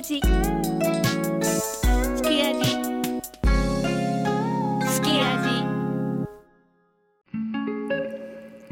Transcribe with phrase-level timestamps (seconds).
[0.00, 0.20] 味。
[1.42, 2.64] すき味
[4.88, 5.60] すき味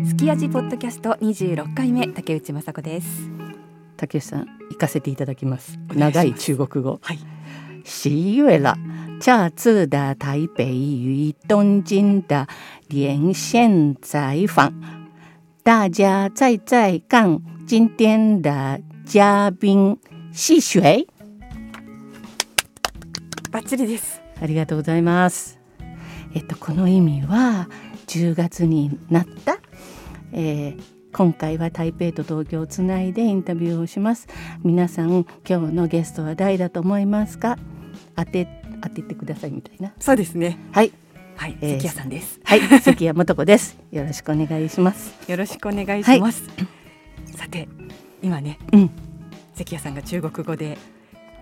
[0.08, 3.30] すき味ポッドキャスト26回目竹内雅子です。
[3.98, 5.78] 竹内さん行かせていただきます。
[5.94, 6.98] 長い中国語。
[7.02, 7.18] はい。
[7.84, 8.76] 十月了
[9.20, 12.46] 这次的台北与东京的
[12.88, 14.74] 连线采访
[15.62, 19.98] 大家在在看今天的嘉宾
[20.32, 21.06] 是谁
[23.50, 25.58] バッチリですありがとうございます。
[26.34, 27.68] えっとこの意味は
[28.06, 29.58] 10月になった、
[30.32, 34.28] えー今回は台北と東京をつないでインタビューをします。
[34.62, 37.56] 皆さん今日のゲストは誰だと思いますか？
[38.14, 38.46] 当て
[38.82, 39.94] 当ててくださいみたいな。
[39.98, 40.92] そうですねはい
[41.34, 43.78] はい、えー関谷さんですはい関谷素子です。
[43.90, 45.14] よろしくお願いします。
[45.30, 46.44] よろしくお願いします、
[47.34, 47.66] さて
[48.22, 48.90] 今ねうん
[49.54, 50.76] 関谷さんが中国語で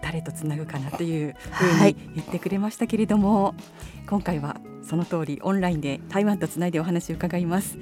[0.03, 1.95] 誰とつなぐかなというふうはい。
[1.95, 3.55] に言ってくれましたけれども、
[4.09, 7.79] 今回はその通りオンラインで台湾とつないでお話を伺います。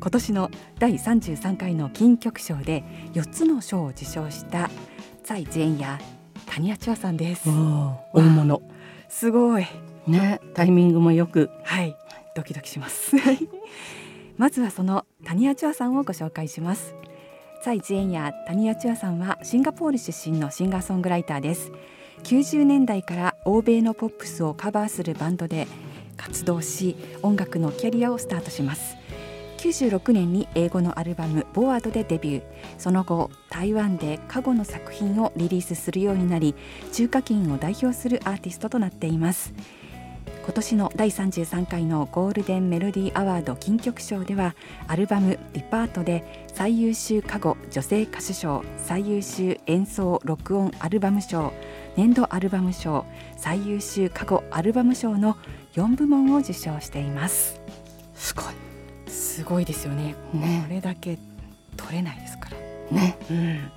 [0.00, 4.70] 今年の第33回の金曲賞で4つの賞を受賞した
[5.22, 6.02] 蔡善也
[6.46, 7.48] 谷谷千和さんです。
[7.48, 8.62] 大物。
[9.08, 9.66] すごい。
[10.06, 11.50] ねタイミングもよく。
[11.64, 11.96] はい、
[12.34, 13.14] ドキドキします。
[14.36, 16.94] まずはそのタニアチュアさんをご紹介します。
[17.62, 21.70] 蔡智燕やタニアチュアさんはシンガポール出身のシンガーソングライターです。
[22.22, 25.66] 90年代から欧米のポップスをカバーするバンドで
[26.16, 28.96] 活動し、音楽のキャリアをスタートします。
[29.58, 32.42] 96年に英語のアルバム「ボワード」でデビュー
[32.78, 36.54] その後台湾で過去の作品をリリースするようになり
[36.94, 39.52] 中華圏を代表するアーティストとなっています
[40.44, 44.56] 今年の第33回のゴールデンメロディーアワード金曲賞では
[44.88, 51.52] アルバム「ディパートで最優秀歌語女性歌手賞最優秀演奏録音アルバム賞
[51.96, 53.06] 年度アルバム賞
[53.36, 55.36] 最優秀歌語アルバム賞の
[55.74, 57.60] 4部門を受賞しています。
[58.14, 58.44] すごい。
[59.06, 60.14] すごいですよね。
[60.34, 60.64] ね。
[60.66, 61.18] これだけ
[61.76, 62.56] 取れないですから。
[62.96, 63.16] ね。
[63.30, 63.70] うん。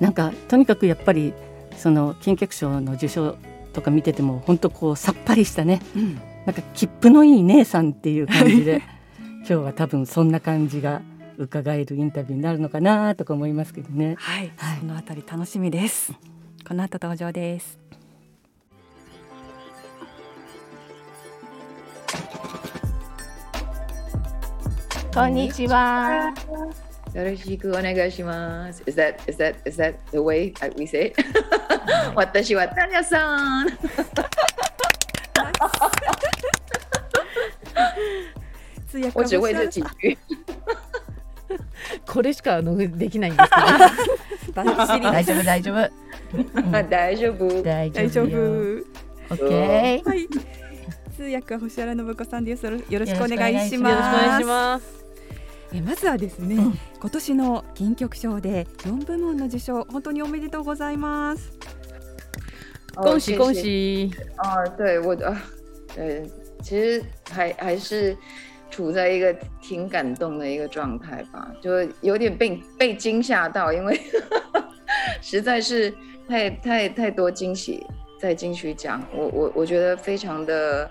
[0.00, 1.32] なんかとにかくやっぱり
[1.76, 3.36] その金曲賞の受賞
[3.72, 5.80] とか見てても本当こうさっぱりしたね。
[5.96, 6.20] うん。
[6.44, 8.82] なんか切符のいい姉さんっていう感じで。
[9.38, 11.00] 今日は多分そんな感じが
[11.38, 14.16] 伺えるインタビューになるのかなとか思いますけどね。
[14.18, 16.12] はい、はいそのあたり楽しみです
[16.66, 17.78] この後登場です
[25.14, 26.32] こんにちは。
[27.14, 28.82] よろしくお願いします。
[28.86, 31.16] Is that is that is that the way we say it?
[32.14, 33.68] 私はタニャさん。
[38.86, 40.18] 通訳我只会这几句。
[42.06, 43.50] これしかあのできないんです
[44.46, 45.82] けバッチリ大丈夫大丈夫
[46.90, 47.62] 大丈夫。
[47.62, 48.38] 大 大丈夫よ。
[49.30, 50.08] オッケー。
[50.08, 50.28] はい。
[51.16, 52.64] 通訳は星原信子さんです。
[52.64, 53.82] よろしくお願願いしますす。
[53.82, 53.88] ど。
[53.88, 55.04] よろしくお願いします。
[55.74, 61.52] えまずはですね、うん今年の金曲賞で4部門の受賞本当におめでとうございます。
[62.96, 63.54] 恭喜恭！
[63.54, 64.10] 喜！
[64.38, 65.36] 啊，对我啊，
[65.94, 66.28] 对，
[66.62, 68.16] 其实还还是
[68.70, 71.70] 处在一个挺感动的一个状态吧，就
[72.00, 73.98] 有点被被惊吓到，因为
[75.22, 75.92] 实在是
[76.28, 77.84] 太太太多惊喜
[78.20, 80.90] 在金曲奖，我我我觉得非常的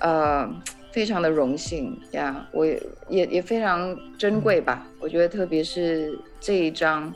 [0.00, 0.48] 呃
[0.92, 7.12] 非常的荣幸呀，我也也也非常珍贵吧，我觉得特别是这一张。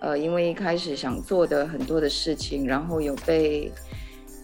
[0.00, 3.68] 呃，因为一开始想做的很多的事情，然后有被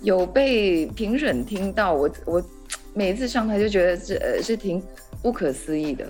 [0.02, 2.44] 有被评审听到，我我
[2.93, 4.81] 每一次上台就觉得是呃是挺
[5.21, 6.05] 不可思议的。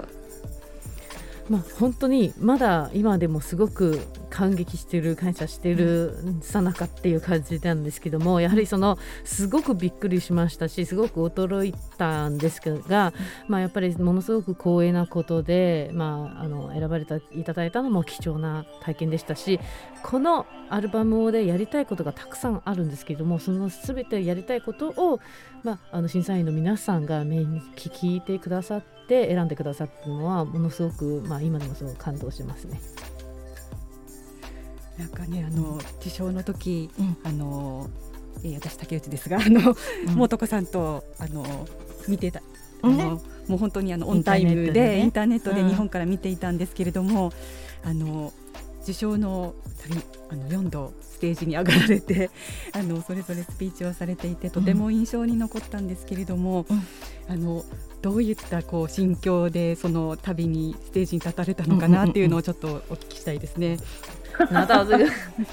[1.50, 4.00] まあ本当にまだ今でもすごく
[4.35, 13.13] 感激してる感謝してるさなかっていう感じなんですけどもやはりそのすごくびっくりしましたしすごく驚いたんですが、
[13.47, 19.61] まあ、やっぱりものすごく光栄なことで、まあ、あの選ばれたいただいたのも貴重な体験でしたし
[20.03, 25.21] このアルバムでやりたいことがたくさんあるんですけどもその全てやりたいことを、
[25.63, 32.81] まあ、あの審査員の皆さんが目に聞いてくださって選んでくださったのはものすごく、まあ、今でもすごく感動しますね。
[34.99, 37.17] なんかねあの受賞の時、うん。
[37.25, 37.89] あの、
[38.43, 39.75] えー私竹内ですがあの
[40.09, 40.15] うん。
[40.15, 41.45] もとこさんとあの
[42.09, 42.43] 見てた。
[42.83, 43.05] あね。
[43.05, 45.69] のもう本当にあのオンタイムでインターネットでうん。
[45.69, 47.33] 日本から見ていたんですけれども、
[47.83, 48.33] あの
[48.83, 50.01] 受賞の旅
[50.31, 52.31] あの4度ステージに上がられて
[52.73, 56.83] あのそれぞれスピーチをされていてとても印象に残ったんですけれども、うん。
[57.29, 57.65] あの
[58.03, 63.79] どういったこう心境でその旅にステージに立たれたのかなっていうのをちょっとお聞きしたいですね。
[64.51, 65.09] 拿到这个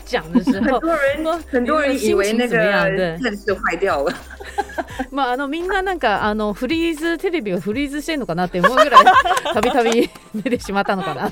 [0.06, 4.14] 奖的时候很，多人哇很多人以为那个对电视坏掉了。
[5.12, 9.06] まああのみんななんかあのフリーズテレビがフリーズしてんのかなって思うぐらい
[9.54, 11.30] たびたび出てしまったのかな。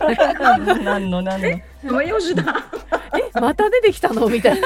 [0.84, 2.64] 何の何の怎么又是他？
[3.18, 4.28] えまた出てきたの？
[4.28, 4.62] みたい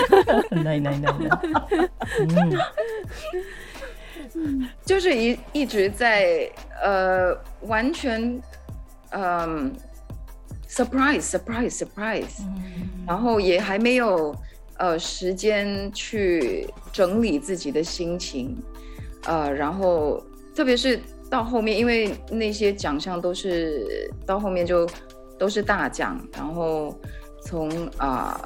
[0.51, 0.63] な。
[0.63, 1.39] ないないないない。
[4.85, 6.51] 就是一一直在
[6.83, 7.37] 呃
[7.67, 8.41] 完全
[9.15, 9.92] 嗯、surprise
[10.73, 12.41] surprise surprise，
[13.05, 14.35] 然后也还没有
[14.77, 18.57] 呃时间去整理自己的心情，
[19.25, 20.23] 呃，然后
[20.55, 20.99] 特别是
[21.29, 24.89] 到后面，因为那些奖项都是到后面就
[25.37, 26.97] 都是大奖，然后
[27.45, 28.39] 从啊、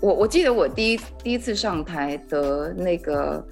[0.00, 3.44] 我我记得我第一第一次上台得那个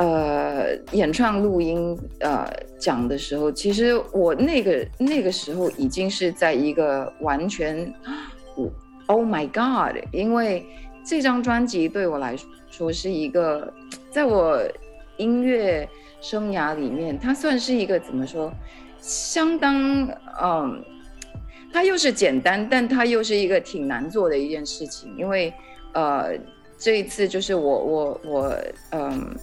[0.00, 7.92] 呃演唱录音呃讲的时候，其实我那个那个时候已经是在一个完全
[8.56, 8.70] 我
[9.06, 10.02] Oh my God！
[10.10, 10.64] 因为
[11.04, 12.34] 这张专辑对我来
[12.70, 13.70] 说是一个，
[14.10, 14.58] 在我
[15.18, 15.86] 音乐
[16.22, 18.50] 生涯里面，它算是一个怎么说，
[19.00, 20.08] 相当
[20.40, 20.82] 嗯，
[21.72, 25.52] 它又是简单，但它又是一个挺难做的一件事情，因为
[25.92, 26.30] 呃，
[26.78, 28.56] 这一次就是我我我
[28.92, 29.34] 嗯，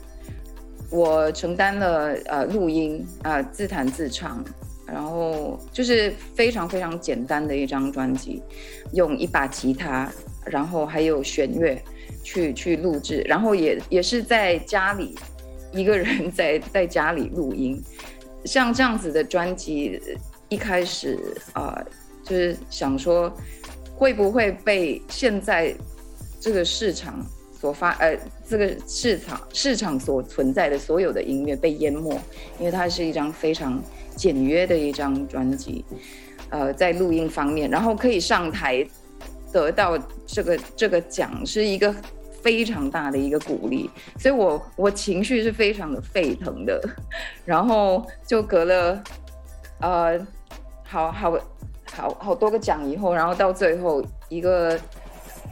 [0.89, 4.43] 我承担了呃录音啊、呃自弹自唱，
[4.85, 8.41] 然后就是非常非常简单的一张专辑，
[8.93, 10.09] 用一把吉他，
[10.45, 11.81] 然后还有弦乐
[12.23, 15.15] 去去录制，然后也也是在家里
[15.73, 17.83] 一个人在在家里录音，
[18.45, 19.99] 像这样子的专辑，
[20.47, 21.19] 一开始
[21.53, 21.85] 啊、呃
[22.23, 23.31] 就是想说
[23.95, 25.73] 会不会被现在
[26.41, 27.25] 这个市场
[27.59, 28.17] 所发呃
[28.47, 32.13] 这个市场市场所存在的所有的音乐被淹没，
[32.59, 33.81] 因为它是一张非常
[34.15, 35.83] 简约的一张专辑，
[36.49, 38.85] 呃，在录音方面，然后可以上台
[39.51, 41.93] 得到这个这个奖，是一个
[42.41, 43.89] 非常大的一个鼓励，
[44.19, 46.81] 所以我我情绪是非常的沸腾的，
[47.43, 49.03] 然后就隔了
[49.81, 50.19] 呃
[50.83, 51.37] 好好
[51.91, 54.79] 好好多个奖以后，然后到最后一个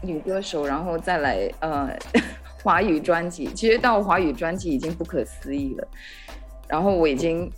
[0.01, 1.89] 女歌手，然后再来呃
[2.63, 5.87] 华语专辑，其实到华语专辑已经不可思议了，
[6.67, 7.51] 然后我已经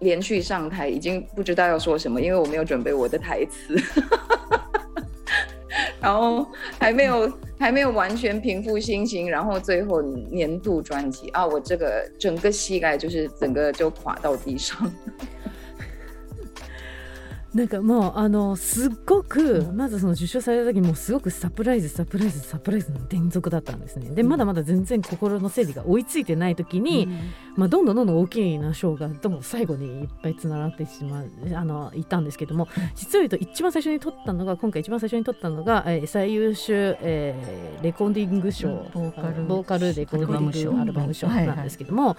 [0.00, 3.76] 连续上台，已经不知道要说什么，因为我没有准备我的台词。
[6.00, 6.44] 然后
[6.80, 14.92] 还没有还没有完全平复心情，然后最后年度专辑啊，我这个整个膝盖就是整个就垮到地上。
[17.54, 27.08] なんかもうあのすっごくまずその受賞された時もうすごくサプライズサプライズサプライズの連続だったんですねでまだまだ全然心の整理が追いついてない時に、
[27.56, 41.26] まあ、どんどんどんどん大きな賞がどんどん最後にいっぱいつながってしまうあのいたんですけども実を言うと一番最初に取ったのが今回一番最初に取ったのが、えー最優秀、えーレコーディング賞、ボーカルあのボーカルレコーディングアルバム賞。
[41.26, 42.16] はいはいなんですけども、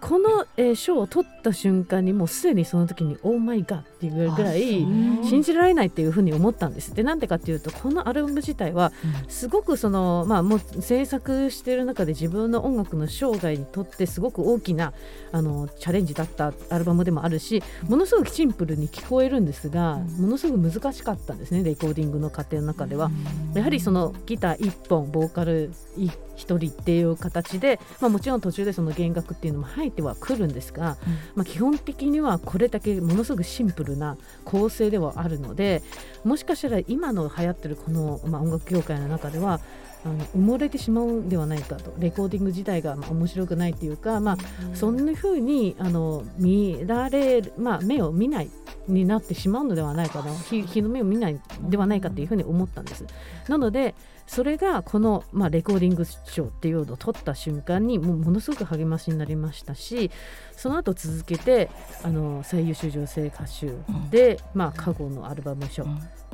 [0.00, 4.86] この、えー賞を取った瞬間にもうすでにその時に「オーマイガー」っていうぐらい
[5.24, 6.94] 信じられないっていうふうに思ったんです。
[6.94, 8.92] でなんでかっていうとこのアルバム自体は
[9.28, 14.92] すごくそのまあもう制作している中で自分の音楽の生涯にとってすごく大きな
[15.32, 23.10] あのチャレンジだったアルバムでもあるしものすごくシンプルに聞こえるんですがものすごく難しかったんですねレコーディングの過程の中では。
[23.54, 30.96] やはりそのギター1本ボーカル1人っていう形で、まあ、もちろん途中でその弦楽っていうのも入ってはくるんですが、
[31.34, 35.82] まあ、基本的にはこれだけものすごくシンプルな構成ではあるので
[36.24, 39.60] もしかしたら今の流行ってるこの、まあ、音楽業界の中では
[40.04, 41.92] あの埋もれてしまうんではないかと。
[41.98, 44.36] レコーディング自体がまあ面白くないっていうか、まあ、
[44.74, 48.50] そんな風にあの見られる、まあ、目を見ない
[48.86, 50.32] になってしまうのではないかな。
[50.32, 53.04] 日日の目を見ないではないかっていうふうに思ったんです。
[53.48, 53.94] なので
[54.26, 60.10] それがこの、まあ、レコーディング賞っていうのを取った瞬間にもうものすごく励ましになりましたし
[60.52, 61.70] その後続けて
[62.02, 63.72] あの最優秀女性歌手
[64.10, 65.86] で、まあ、過去のアルバム賞、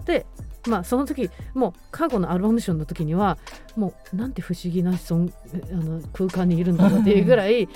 [0.05, 0.27] で、
[0.67, 3.39] まあ、その時もう過去のアルバム賞の時には
[3.77, 5.33] もうなんて不思議なそん
[5.73, 7.69] あの空間にいるんだろうっていうぐらい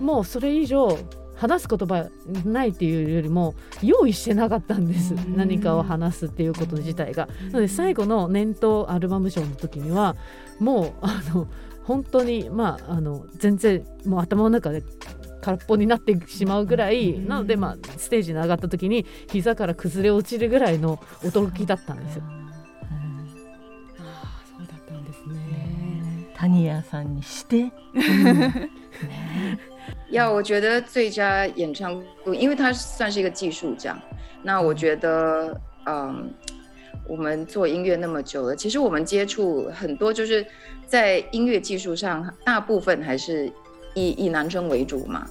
[0.00, 0.98] もうそれ以上
[1.40, 2.06] 話す言葉
[2.44, 5.14] ないっていうよりも用意してなかったんです。
[5.34, 7.28] 何かを話すっていうこと自体が。
[7.46, 10.16] なので最後の年頭アルバム賞の時には
[10.58, 11.48] もうあの
[11.84, 14.82] 本当にまああの全然もう頭の中で
[15.40, 22.24] 空っぽになってしまうぐらいなので、まあ、ステージに上がった時に膝から崩れ落ちるぐらいの驚きだったんですよ。
[24.58, 26.30] そうだったんですね。
[26.36, 27.72] タニヤさんにして、
[30.10, 33.98] 要我觉得最佳演唱部，因为他算是一个技术奖，
[34.42, 36.32] 那我觉得，嗯，
[37.08, 40.44] 我们做音乐那么久了，其实我们接触很多，就是
[40.86, 43.50] 在音乐技术上，大部分还是
[43.94, 45.26] 以以男生为主嘛。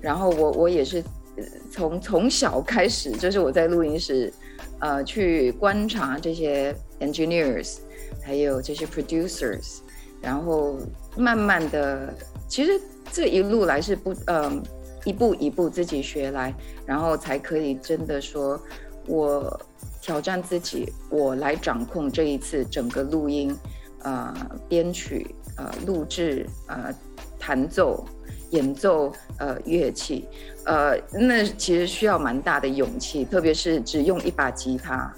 [0.00, 0.98] 然后我我也是
[1.36, 4.32] 呃从从小开始，就是我在录音室，
[4.80, 7.78] 呃，去观察这些 engineers，
[8.22, 9.78] 还有这些 producers，
[10.20, 10.78] 然后
[11.16, 12.12] 慢慢的，
[12.48, 12.80] 其实
[13.12, 14.62] 这一路来是不，嗯、
[15.04, 16.54] 一步一步自己学来，
[16.86, 18.60] 然后才可以真的说，
[19.06, 19.60] 我
[20.00, 23.56] 挑战自己，我来掌控这一次整个录音，
[24.02, 24.34] 呃，
[24.68, 26.94] 编曲，呃，录制，呃，
[27.38, 28.04] 弹奏。
[28.50, 30.28] 演奏呃乐器，
[30.64, 35.12] 呃，那其实需要蛮大的勇气，特别是只用一把吉他，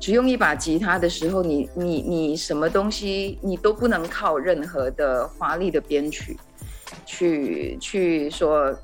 [0.00, 6.36] 只用一把吉他的时候，你你你什么东西你都不能靠任何的华丽的编曲
[7.04, 8.74] 去去说，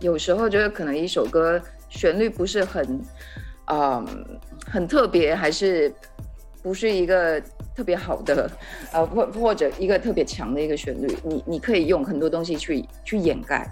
[0.00, 3.00] 有时候就是可能一首歌旋律不是很，
[3.70, 4.06] 嗯，
[4.66, 5.92] 很特别，还是
[6.62, 7.40] 不是一个
[7.74, 8.50] 特别好的，
[8.92, 13.68] 呃，或或者一个特别强的一个旋律，你你可以用很多东西去去掩盖，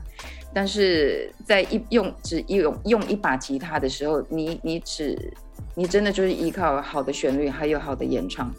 [0.54, 5.32] 但是在一用只一用用一把吉他的时候，你你只
[5.74, 8.52] 你真的就是依靠好的旋律，还有好的演唱，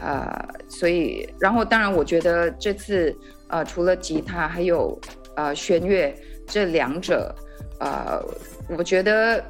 [0.00, 3.16] 啊、所以然后当然我觉得这次
[3.48, 4.98] 呃除了吉他，还有
[5.36, 6.14] 呃弦乐
[6.46, 7.34] 这两者，
[7.80, 8.22] 呃，
[8.76, 9.42] 我觉得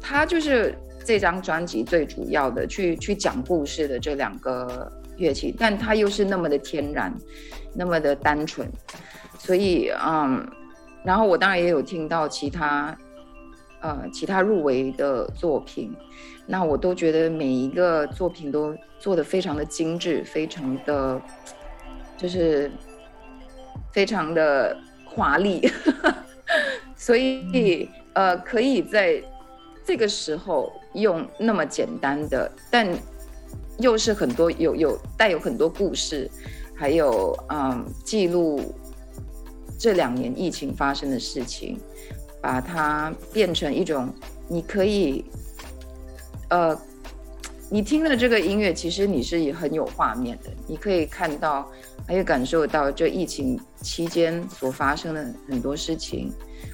[0.00, 7.14] 它就是这张专辑最主要的去去讲故事的这两个乐器，但它又是那么的天然，
[7.74, 8.68] 那么的单纯，
[9.38, 10.46] 所以嗯，
[11.04, 12.96] 然后我当然也有听到其他
[13.80, 15.94] 呃其他入围的作品，
[16.46, 21.20] 那我都觉得每一个作品都做得非常的精致，非常的
[22.16, 22.70] 就是
[23.92, 25.70] 非常的华丽，
[26.96, 29.22] 所以呃可以在
[29.84, 32.86] 这个时候用那么简单的，但
[33.78, 36.30] 又是很多有有带有很多故事，
[36.74, 38.74] 还有嗯记录
[39.78, 41.78] 这两年疫情发生的事情，
[42.40, 44.12] 把它变成一种
[44.48, 45.24] 你可以
[46.50, 46.78] 呃。
[47.70, 51.70] 你听了这个音乐，其实你是很有画面的，你可以看到，
[52.06, 56.32] 还有感受到这疫情期间所发生的很多事情，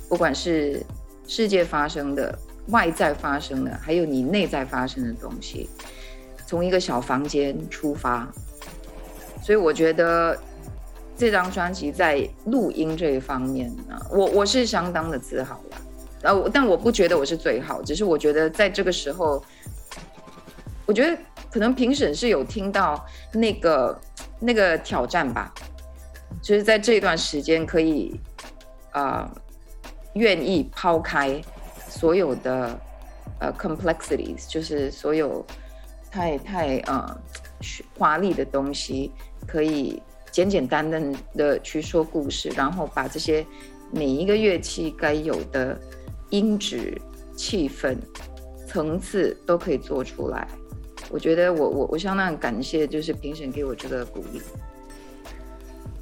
[0.08, 0.80] 不管是
[1.26, 5.68] 世界发生的、外在发生的，还有你内在发生的东西，
[6.46, 8.30] 从一个小房间出发，
[9.42, 10.38] 所以我觉得
[11.16, 15.76] 这张专辑在录音这一方面呢，我我是相当的自豪了。
[16.22, 19.44] 呃，我但我不觉得我是最好，只是我觉得在这个时候，
[20.86, 21.16] 我觉得
[21.50, 24.00] 可能评审是有听到那个
[24.40, 25.52] 那个挑战吧，
[26.42, 28.20] 就是在这段时间可以
[28.92, 29.40] 啊、呃
[30.14, 31.42] 愿意抛开
[31.88, 32.78] 所有的
[33.40, 35.44] 呃 complexities，就是所有
[36.08, 37.20] 太太呃
[37.98, 39.10] 华丽的东西，
[39.44, 40.00] 可以
[40.30, 43.44] 简简单单的去说故事，然后把这些
[43.90, 45.76] 每一个乐器该有的
[46.30, 46.96] 音质、
[47.36, 47.96] 气氛、
[48.68, 50.46] 层次都可以做出来。
[51.14, 54.42] 我觉得我我我相当感谢，就是评审给我这个鼓励。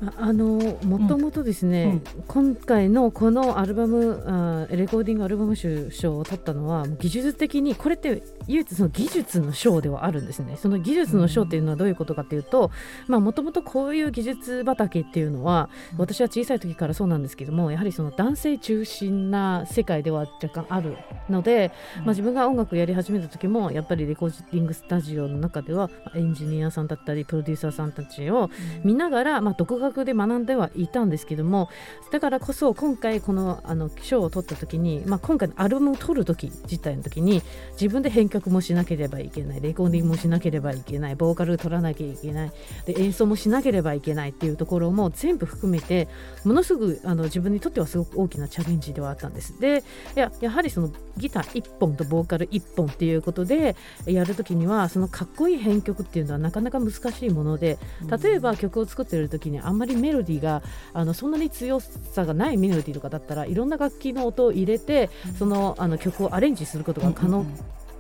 [0.05, 10.57] ああのもともとですね、今回のこのアルバムあレコーディングアルバム賞賞を取ったのは技術的にこれって唯一その技術の賞ではあるんですね。
[10.57, 12.73] その技術の賞っていうのはどういうことかっていうと
[13.07, 20.97] もともとこういう技術畑っていうのは私は小さい時からそうなんですけどもやはりその男性中心な世界では若干ある
[21.31, 28.51] ので、まあ、自分が音楽やり始めた時もやっぱりレコーディングスタジオの中ではエンジニアさんだったりプロデューサーさんたちを
[28.83, 31.69] 見ながら、まあ、独学で学んではいたんですけども
[32.11, 42.53] だからこそ今回このあの賞を取った時に、まあ、今回のアルバムを取る時自体の時に自分で編曲もしなければいけないレコーディングもしなければいけないボーカル取らなきゃいけない
[42.87, 46.09] で演奏もしなければいけないっていうところも全部含めて
[46.45, 49.59] ものすごくあの自分にとってはすごく大きなチャレンジではあったんです。
[49.61, 49.85] で
[50.15, 57.79] ややはりそのギター1本とボーカル1本っていうことでやるときにはそのかっこいい編曲っていうのはなかなか難しいもので
[58.23, 60.63] 例えば曲を作ってる時にあんまりメロディーが
[60.93, 67.45] あのそんなに強さがないメロディーとかだったらいろんな楽器の音を入れてそのあの曲をアレンジすることが可能。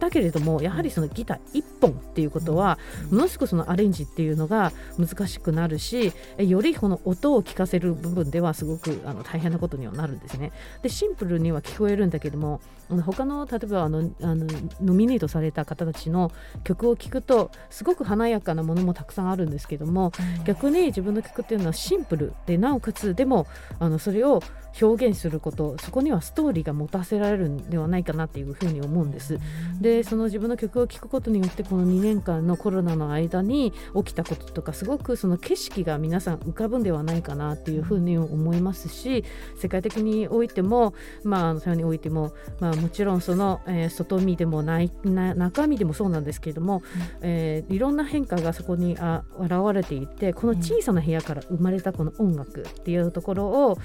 [0.02, 2.76] だけれどもやはりそのギター1本っていうことは
[3.12, 10.50] ものすごくそのアレンジっていうのが難しくなるしよりこの音を聞かせる部分ではすごくあの大変なことにはなるんですね。
[10.82, 12.60] でシンプルには聞こえるんだけども
[13.00, 14.46] 他の例えばあのあの
[14.82, 16.30] ノミネートされた方たちの
[16.64, 20.12] 曲を聴くとすごく華やかなものもたくさんあるんですけども
[20.44, 23.46] 逆に自分の曲っていうのはシンプルでなおかつでも
[23.78, 24.42] あのそれを
[24.80, 29.38] 表現することそこにはストーリーが持たせられるんではないかなっていうふうに思うんです。
[29.80, 39.25] ででその自分の曲を聴くことによってこの2年間のコロナの間に起きたこととかすごくその景色が皆さん浮かぶんではないかなっていうふうに思いますし
[39.58, 40.94] 世界的においても
[41.25, 46.82] まあそれにおいても、まあ、もちろんその、えー、外見でもないな中身でもそうなんですけれども、
[47.20, 53.78] えー、いろんな変化がそこにあ現れていてこの小さな部屋から生まれたこの音楽っていうところを、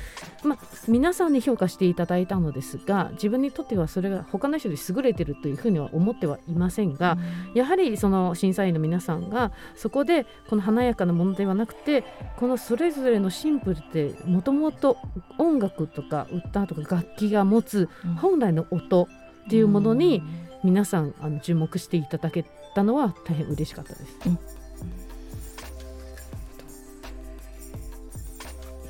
[0.43, 7.17] まあ、皆さんに評価していただいたのですが自分にとってはそれが他の人より優れてるというふうには思ってはいませんが、
[7.53, 12.03] やはりその審査員の皆さんがそこでこの華やかなものではなくて
[12.37, 14.97] このそれぞれのシンプルってもともと
[15.37, 20.21] 音楽とか歌とか楽器が持つ本来の音っていうものに
[20.63, 24.17] 皆さんあの注目していただけたのは大変嬉しかったです。
[24.25, 24.39] うん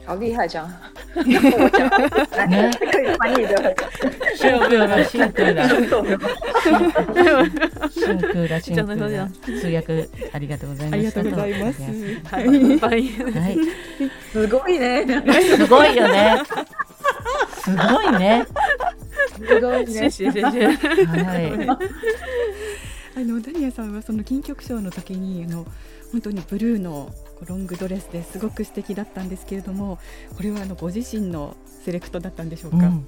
[0.07, 0.63] 好厉害，讲
[1.13, 1.21] 我
[1.69, 1.89] 讲，
[2.31, 3.75] 来可以翻译的。
[9.43, 11.81] 通訳ありがとうございまありがとうございます。
[12.31, 12.47] はい、
[12.79, 13.57] はい、
[14.31, 15.05] すごいね。
[15.57, 16.41] すごいよね。
[17.59, 18.45] すごいね。
[19.45, 20.41] すごい谢ね。
[20.41, 21.51] はい。
[23.17, 25.65] あのダニアさんはその金曲賞の時にあの
[26.11, 27.09] 本当にブルーの
[27.47, 29.97] ロングドレスですごく素敵だったんですけれども、
[30.35, 32.77] これはあのご自身のセレクトだったんでしょうか？
[32.77, 33.07] うん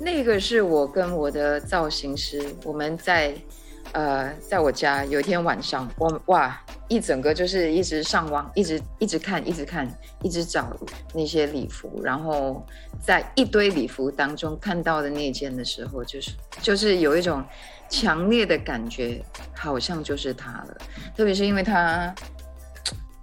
[0.00, 3.34] 那个是我跟我的造型师，我们在
[3.92, 9.86] 呃，在我家有一天晚上，我哇，一整个就是一直上网，一直一直看，一直看，
[10.22, 10.74] 一直找
[11.14, 12.66] 那些礼服，然后
[13.02, 16.30] 在一堆礼服当中看到的那件的时候，就是
[16.62, 17.44] 就是有一种
[17.88, 19.22] 强烈的感觉，
[19.54, 20.76] 好像就是他了，
[21.16, 22.14] 特别是因为他。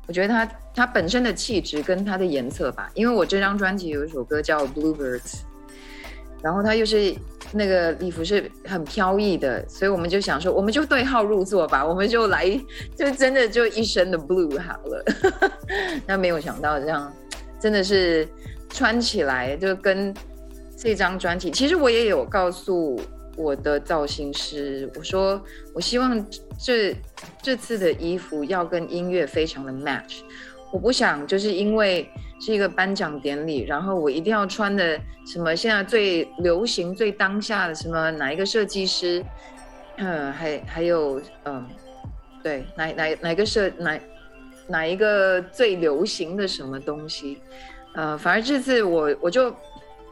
[0.06, 5.22] 我觉得他他本身的气质跟他的颜色吧，因为我这张专辑有一首歌叫《Bluebirds》，
[6.42, 7.16] 然后他又是
[7.54, 12.46] 那个礼服是很飘逸的，所以我们就想说，我们就对号入座吧， 我们就来，
[12.98, 15.06] 就真的就一身的 blue 好了。
[16.06, 17.10] 那没有想到这样，
[17.58, 18.28] 真的是
[18.68, 20.14] 穿起来就跟
[20.78, 23.00] 这张专辑，其实我也有告诉
[23.36, 25.42] 我的造型师，我说
[25.74, 26.24] 我希望
[26.60, 26.96] 这
[27.42, 30.20] 这次的衣服要跟音乐非常的 match，
[30.72, 32.08] 我不想就是因为
[32.40, 39.24] 是一个颁奖典礼，然后我一定要穿的什么现在最流行、最当下的什么哪一个设计师，
[39.98, 41.68] 嗯，还还有嗯，
[42.44, 44.00] 对，哪哪哪个设哪
[44.68, 47.40] 哪一个最流行的什么东西，
[47.96, 49.54] 呃，反而这次我我就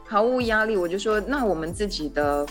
[0.08, 2.44] 毫无压力，我就说那我们自己的。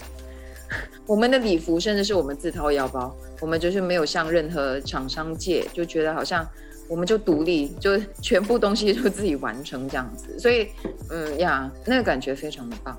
[1.07, 6.47] 我们的礼服甚至是我们自掏腰包，我们就是没有向任何厂商借，就觉得好像
[6.89, 10.69] 我们就独立，就全部东西就自己完成这样子，所以
[11.11, 12.97] 嗯呀，那个感觉非常的棒。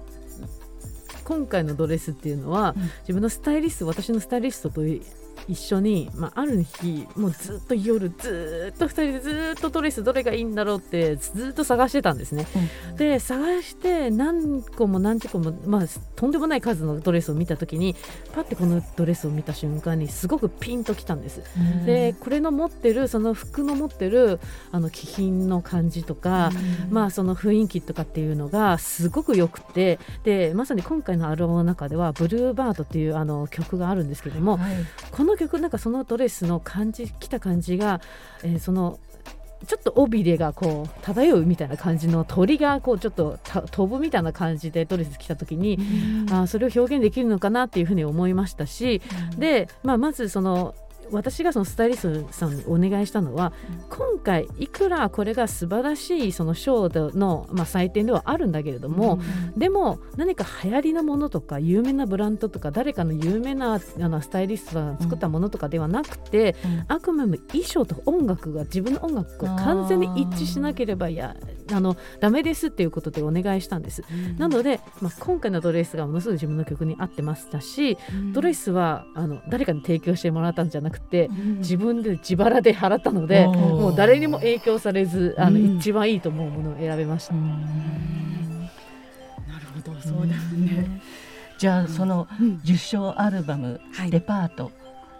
[1.26, 4.82] 今回のドレスっていうのは、自分のスタイリスト私のスタイリストと
[5.49, 12.47] 一緒に、まあ、ある日もうずっと夜ずっと2人でずっとドレスどれがいいんだろうってずっと探してたんですね。
[12.97, 15.83] で探して何個も何十個も、まあ、
[16.17, 17.97] とんでもない数のドレスを見た時に
[18.35, 21.43] パッてこのドレスを見た瞬間にすごくピンときたんです。
[21.85, 24.39] でこれの持ってるその服の持ってる
[24.71, 26.51] あの気品の感じとか、
[26.91, 34.59] まあその雰囲気とかっていうのがすごくよくてでまさに今回のアルバムの中では「ブルーバード」っていうあの曲があるんですけども、
[35.11, 38.01] この曲なんかそのドレスの感じ着た感じが、
[38.43, 38.99] えーその
[39.65, 45.79] ちょっと尾びれがこう漂うみたいな感じの鳥がこうちょっとた飛ぶみたいな感じでドレス着た時に、
[46.31, 49.01] あーそれを表現できるのかなっていうふうに思いましたし、
[49.39, 50.75] で、まあ、まずその
[51.11, 53.53] 私がそのスタイリストさんにお願いしたのは、
[53.91, 59.21] 今回いくらこれが素晴らしいそのショーの、まあ、祭典ではあるんだけれども、
[59.57, 66.57] でも何か流行りのものとか有名なブランドとか誰かの有名なあのスタイリストが作ったものとかではなくて、
[66.89, 71.37] あくまでも衣装と音楽が自分の音楽が完全に一致しなければいや
[71.73, 74.03] あのダメですっていうことでお願いしたんです。
[74.39, 77.99] なので、まあ、今回のドレスがものすごい自分の曲に合ってましたし、
[78.33, 81.29] ドレスはあの誰かに提供してもらったんじゃなくて、
[81.59, 85.77] 自分で自腹で払ったので、もう誰にも影響されずあの、うん。
[85.77, 87.35] 一番いいと思うものを選べました。
[87.35, 87.41] な
[89.59, 91.01] るほど、そうですね。
[91.59, 92.61] じゃあそのうん。
[92.65, 94.11] 受賞アルバムはい。
[94.11, 94.73] レパート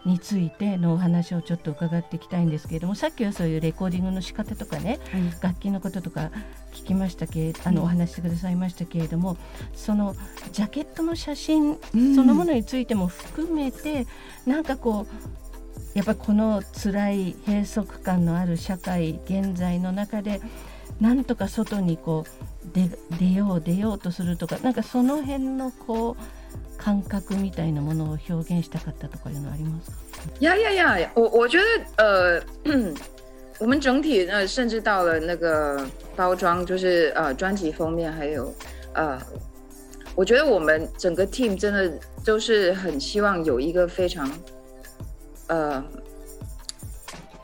[0.05, 5.23] についてのお話をちょっと伺っていきたいんですけれどもさっきはそういうレコーディングの仕方とかねはい。
[5.41, 6.33] 楽器のこととか
[6.73, 9.37] 聞きましたけあのお話ししてくださいましたけれども
[9.75, 10.17] その
[10.51, 12.17] ジャケットの写真うん。
[12.17, 14.09] そのものについても含めて
[14.45, 15.42] なんかこう
[15.95, 20.41] やっぱりこの辛い閉塞感のある社会現在の中で
[21.01, 29.97] なんとか外にこう出出よう出ようとするとかなんかその辺のこう感覚みたいなものを表現したかったとかいうのありますか？
[30.41, 31.11] 呀呀呀！
[31.15, 31.65] 我我觉得
[31.97, 32.43] 呃，
[33.61, 35.85] 我们整体呃，甚至到了那个
[36.17, 38.53] 包装，就是呃专辑封面，还有
[38.95, 39.21] 呃，
[40.15, 41.93] 我觉得我们整个 team 真的
[42.25, 44.31] 都是很希望有一个非常
[45.49, 45.83] 呃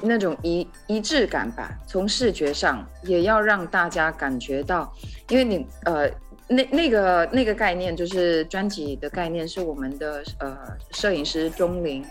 [0.01, 4.93] 那种一一致感吧，从视觉上也要让大家感觉到，
[5.29, 6.09] 因为你呃
[6.47, 10.57] 那那个那个概念就是专辑的概念，是我们的呃
[10.93, 12.05] 摄影师钟林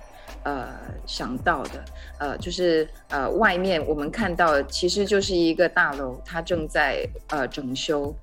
[0.44, 0.68] 呃
[1.06, 1.86] 想到的，
[2.20, 8.14] 呃就是呃外面我们看到其实就是一个大楼，它正在呃整修，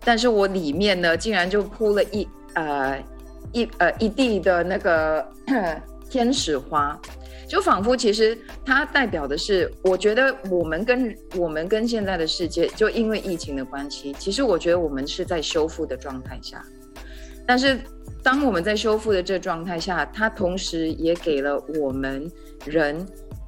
[0.00, 3.00] 但是我里面呢竟然就铺了一呃
[3.52, 5.24] 一呃一地的那个
[6.14, 6.96] 天使花。
[7.48, 16.64] 就仿佛其实它代表的是，我觉得我们跟我们跟现在的世界，就因为疫情的关系，其实我觉得我们是在修复的状态下。
[17.44, 17.80] 但是
[18.22, 22.30] 当我们在修复的这状态下，它同时也给了我们
[22.64, 23.04] 人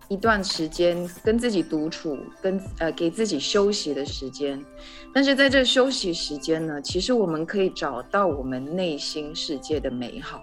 [0.09, 4.61] 一段时间跟自己独处，跟呃给自己休息的时间。
[5.15, 10.43] 但是在这休息时间呢，其实我们可以找到我们内心世界的美好。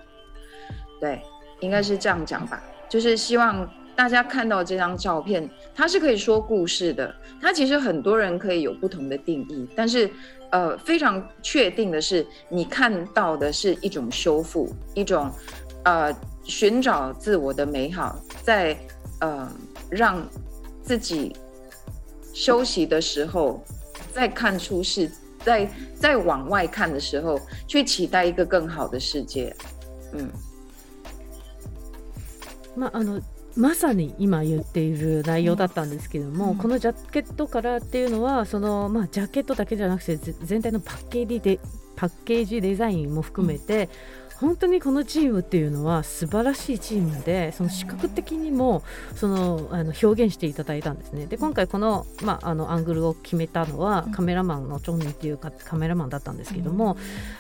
[0.99, 1.21] 对，
[1.63, 2.62] 应该是这样讲吧。
[2.89, 7.13] 就是希望大家看到这张照片，它是可以说故事的。
[7.41, 10.10] 它其实很多人可以有不同的定义，但是，
[10.52, 15.32] 呃，非常确定的是，你看到的是一种修复，一种，
[15.86, 18.78] 呃，寻找自我的美好，在
[19.19, 19.52] 呃
[19.89, 20.23] 让
[20.82, 21.36] 自己
[22.34, 23.63] 休息的时候，
[24.12, 25.10] 再看出世，
[25.43, 29.56] 在在往外看的时候，去期待一个更好的世界。
[30.13, 30.30] 嗯。
[32.75, 33.21] まあ、あの
[33.55, 41.59] まさに今言っている内容だったんですけども、うん、このジャケットからっていうのはその、まあ、ジャケットだけじゃなくて全体のパッケージで
[41.95, 43.89] パッケージデザインも含めて、
[44.43, 48.84] 本当にこのチームっていうのは素晴らしいチームでその視覚的にも
[49.15, 51.27] そのあの表現していただいたんですね。
[51.27, 56.97] で今回この,、まあ、あのアングルを決めたのはカメラマンのチョンニーっていうかカメラマンだったんですけども、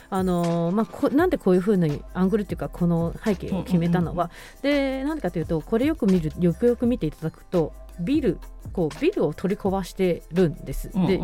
[0.09, 8.39] あのまあ、こなんでこういうふうにアングルっていうかこの背景を決めたのは、でなんでかというとこれよく見るよくよく見ていただくとビル
[8.71, 10.89] こうビルを取り壊してるんです。
[10.93, 11.19] うんうん、で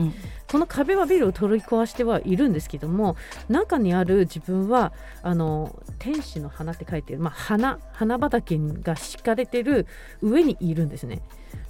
[0.52, 3.16] この壁はビルを取り壊してはいるんですけども
[3.48, 9.88] 中にある自分はあの天使の花って書いてる、まあ、花花畑が敷かれてる
[10.22, 11.22] 上にいるんですね。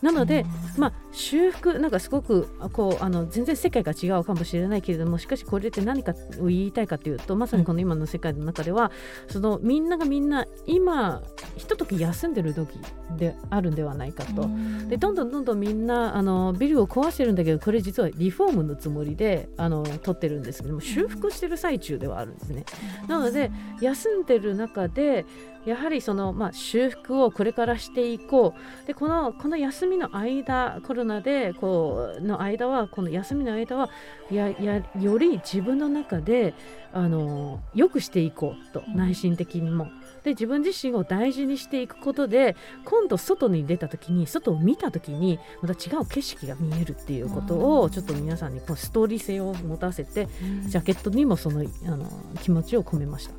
[0.02, 0.46] なので、
[0.78, 8.92] まあ、修復なんかすごくこうあの全然世界が違うかもしれないけれどもしかしこれって何かを言いたいかというとまさにこの今の世界の中では、
[9.28, 11.22] そのみんながみんな今
[11.58, 12.80] ひととき休んでる時
[13.18, 14.50] であるんではないかと。
[14.88, 22.66] でどんどんどんどんみんなあのビルを壊してるんだけどこれ実はリフォームのつもりであの撮ってるんですけども修復してる最中ではあるんですね。
[23.08, 25.26] なので休んでる中で
[25.66, 33.90] やはりその、まあ、修復をこれからしていこうでこのこの休みの間コロナでこうの間はこの休みの間は
[34.32, 36.54] ややより自分の中で
[36.94, 39.88] あのよくしていこうと内心的にも。
[40.24, 42.56] で自分自身を大事にしていくことで
[42.86, 50.28] 今度外に出た時に外を見た時にまた違う景色が見えるっていうことをちょっと皆さんにこうストーリー性を持たせて
[50.68, 52.10] ジャケットにもそのあの
[52.42, 53.34] 気持ちを込めました。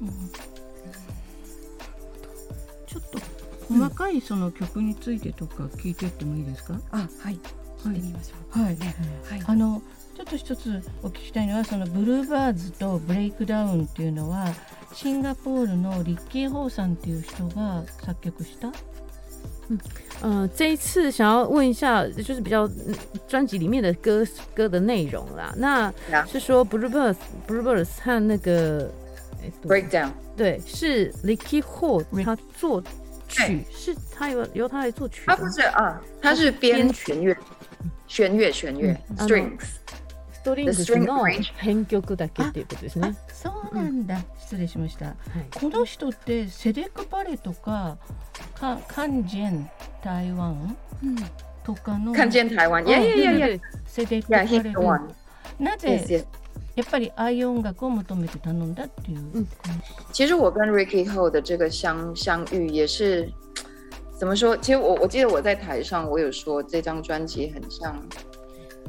[2.86, 3.18] ちょっと
[3.72, 6.74] 細かいその曲についてとか聞いていってもいいですか？
[6.74, 7.38] うん、あ、はい。
[7.78, 8.62] 聞いてみましょう。
[8.64, 8.76] はい。
[8.78, 8.96] ね、
[9.28, 9.80] はい、あの
[10.16, 14.48] ちょっと一つお聞きしたいのはそのブルーバーズとブレイクダウンっていうのは
[14.93, 18.71] シンガポールのリッキー・ホーさんっていう人が作曲した？
[19.67, 19.79] 嗯，
[20.21, 22.69] 呃，这一次想要问一下，就是比较
[23.27, 25.53] 专辑里面的歌歌的内容啦。
[25.57, 25.93] 那
[26.27, 27.15] 是说 Bluebirds
[27.47, 28.89] Bluebirds 和那个
[29.63, 30.11] Breakdown。
[30.37, 32.83] 对，是 Licky Hall 他作
[33.27, 35.23] 曲，是他由由他来作曲。
[35.25, 37.35] 他不是啊，他是编弦乐，
[38.07, 39.63] 弦乐弦乐 strings。
[40.40, 41.26] ストリングスの
[41.58, 43.14] 編曲だけっていうことですね。
[43.28, 44.18] そうなんだ。
[44.38, 45.14] 失礼しました。
[45.60, 47.98] この人ってセデクパレとか
[48.54, 49.68] かカンジェン
[50.02, 50.74] 台湾？
[51.62, 52.14] とかの。
[52.14, 52.86] カンジェン台湾。
[52.88, 53.58] いやいやいやいや。
[53.84, 54.72] セデクパレ
[55.58, 56.26] なぜ
[56.74, 59.18] やっぱりああいう音楽を求めて頼んだっていう。
[59.34, 59.46] 嗯，
[60.10, 63.30] 其实我跟 Ricky Ho 的这个相相遇也是
[64.18, 64.56] 怎么说？
[64.56, 67.94] 其实我我记得我在台上我有说这张专辑很像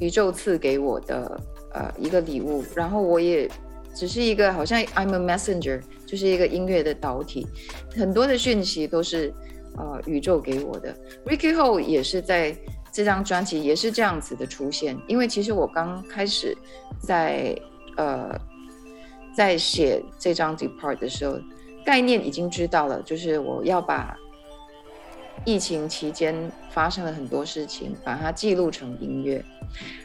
[0.02, 1.40] 宇宙赐给我的
[1.74, 3.50] 呃一个礼物，然后我也
[3.96, 7.48] 只是一个好像 I'm a messenger，就是一个音乐的导体，
[7.96, 9.34] 很多的讯息都是
[9.78, 10.94] 呃宇宙给我的。
[11.26, 12.56] Ricky Ho 也是在
[12.92, 16.58] 这张专辑也是这样子的出现，因为其实我刚开始
[17.00, 17.56] 在
[17.96, 18.36] 呃，
[19.36, 21.38] 在写这张 Depart 的时候，
[21.86, 24.18] 概念已经知道了，就是我要把
[25.46, 29.44] 疫情期间发生了很多事情，把它记录成音乐。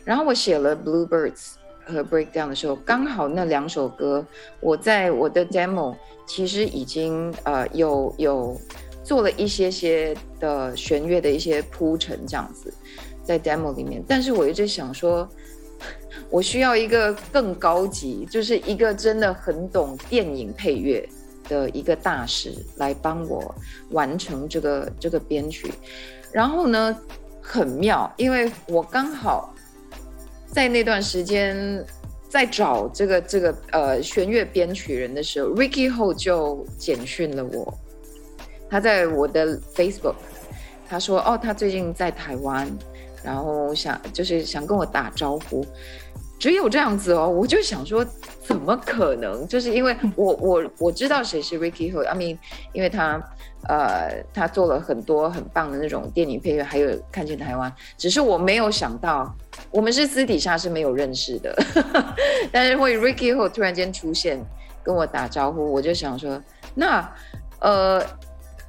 [0.04, 4.24] 然后我写了 Bluebirds 和 Breakdown 的时候，刚好那两首歌，
[4.60, 5.94] 我在我的 demo
[6.26, 8.60] 其实已经呃有有
[9.04, 12.72] 做了一些些的弦乐的一些铺陈，这样子
[13.22, 14.02] 在 demo 里面。
[14.08, 15.28] 但是我一直想说，
[16.30, 21.06] 我需要一个更高级，就是一个真的很懂电影配乐
[21.48, 23.54] 的一个大师来帮我
[23.90, 25.72] 完成这个这个编曲。
[26.32, 26.96] 然后呢，
[27.40, 29.54] 很妙，因为我刚好
[30.46, 31.84] 在那段时间
[32.28, 37.72] 在找这个这个呃弦乐编曲人的时候，Ricky Ho 就简讯了我，
[38.68, 40.16] 他在我的 Facebook，
[40.88, 42.68] 他说哦，他最近在台湾，
[43.24, 45.64] 然后想就是想跟我打招呼。
[46.38, 48.04] 只有这样子哦，我就想说，
[48.42, 49.46] 怎么可能？
[49.48, 52.38] 就是因为我我我知道谁是 Ricky Ho，I mean，
[52.72, 53.20] 因为他
[53.68, 57.72] 呃他做了很多很棒的那种电影配乐，还有看见台湾。
[57.96, 59.34] 只是我没有想到，
[59.70, 61.56] 我们是私底下是没有认识的，
[62.52, 64.38] 但是会 Ricky Ho 突然间出现
[64.82, 66.42] 跟我打招呼，我就想说，
[66.74, 67.12] 那
[67.60, 68.02] 呃，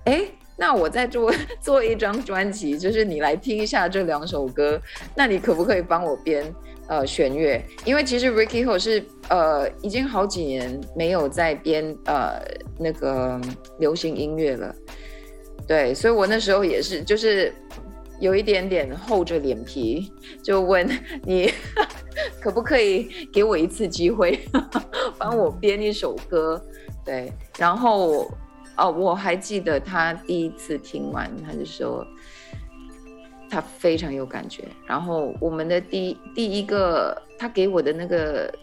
[0.06, 0.26] 哎。
[0.60, 4.82] 那我在做做一张专辑，就是你来听一下这两首歌，
[5.14, 6.44] 那你可不可以帮我编
[6.88, 7.64] 呃弦乐？
[7.86, 12.42] 因为其实 Ricky Ho 是呃已经好几年没有在编呃
[12.78, 13.40] 那个
[13.80, 14.76] 流行音乐了，
[15.68, 17.54] 对，所以我那时候也是就是
[18.20, 20.12] 有一点点厚着脸皮
[20.44, 20.88] 就问
[21.24, 21.52] 你
[22.42, 24.40] 可不可以给我一次机会，
[25.18, 26.62] 帮我编一首歌，
[27.06, 28.30] 对，然后。
[28.80, 32.06] 哦，我还记得他第一次听完，他就说
[33.50, 34.64] 他非常有感觉。
[34.86, 38.54] 然后我们的第第一个他给我的那个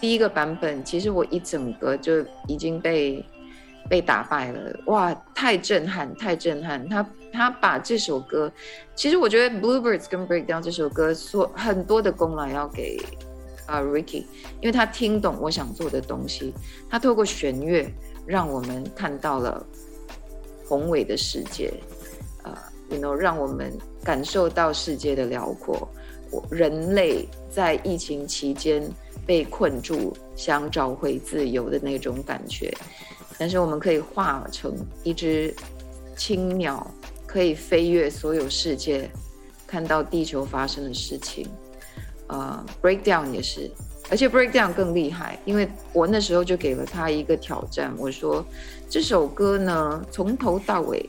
[0.00, 3.24] 第一个版本，其实我一整个就已经被
[3.88, 4.76] 被打败了。
[4.86, 6.88] 哇，太震撼，太震撼！
[6.88, 8.52] 他他把这首歌，
[8.94, 12.98] 其实我觉得《Bluebirds》跟《Breakdown》这首歌，所很多的功劳要给
[13.66, 14.24] 啊 Ricky，
[14.60, 16.54] 因为他听懂我想做的东西，
[16.88, 17.90] 他透过弦乐。
[18.26, 19.66] 让我们看到了
[20.68, 21.72] 宏伟的世界，
[22.90, 23.72] ，you know，让我们
[24.04, 25.88] 感受到世界的辽阔。
[26.50, 28.82] 人类在疫情期间
[29.26, 32.72] 被困住，想找回自由的那种感觉。
[33.38, 35.54] 但是我们可以化成一只
[36.16, 36.88] 青鸟，
[37.26, 39.10] 可以飞越所有世界，
[39.66, 41.48] 看到地球发生的事情。
[42.26, 43.70] 呃，breakdown 也是。
[44.10, 48.44] 而且 Breakdown 更厉害，因为我那时候就给了他一个挑战，我说
[48.88, 51.08] 这首歌呢从头到尾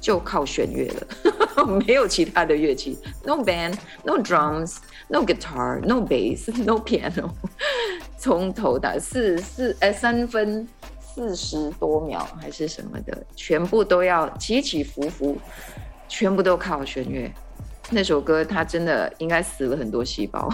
[0.00, 7.30] 就靠弦乐了， 没有其他的乐器，no band，no drums，no guitar，no bass，no piano，
[8.18, 10.66] 从头到四四哎三分
[11.00, 15.36] 四十多秒还是什么的，全部都要起起伏伏，
[16.08, 17.30] 全部都靠弦乐。
[17.90, 20.48] 那首歌他真的应该死了很多细胞。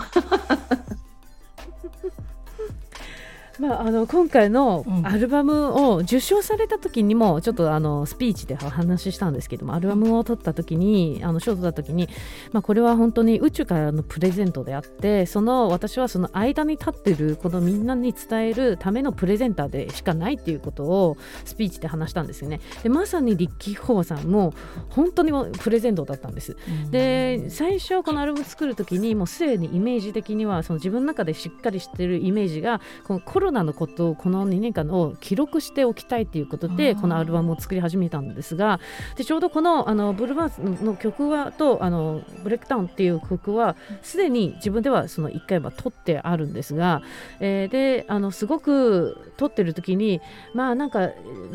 [3.58, 12.08] まあ、あの今回のアルバムを受賞された時にもちょっとあのスピーチで話したんですけどもアルバムを撮った時にあの賞を取った時に、
[12.52, 22.60] まあ、これは本当に宇宙からのプレゼントであってその私はその間に立ってるこのみんなに伝えるためのプレゼンターでしかないっていうことをスピーチで話したんですよね。
[22.82, 24.54] でまさにリッキー・ホーさんも
[24.90, 26.56] 本当にプレゼントだったんです。
[26.90, 38.80] で最初このアルバム作る時にもうすでにイメージ的にはその自分の中でしっかりしてるイメージがこのコロナのことをこの2年間を記録しておきたいということでこのアルバムを作り始めたんですが
[39.16, 47.02] でちょうどこのあのブルーバーズの曲はとあのブレイクダウンっていう曲はすでに自分ではその1回は撮ってあるんですが、
[47.40, 50.20] えー、であのすごく撮ってる時に
[50.54, 51.10] まあなんか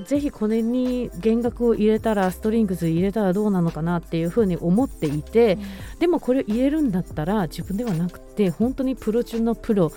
[0.06, 5.54] ぜひこれに弦楽を入れたらストリングス入れたらどうなのかなっていうふうに思っていて、
[5.94, 9.92] うん、でもこれを入れるんだったら自分ではなくて本当にプロ中のプロ。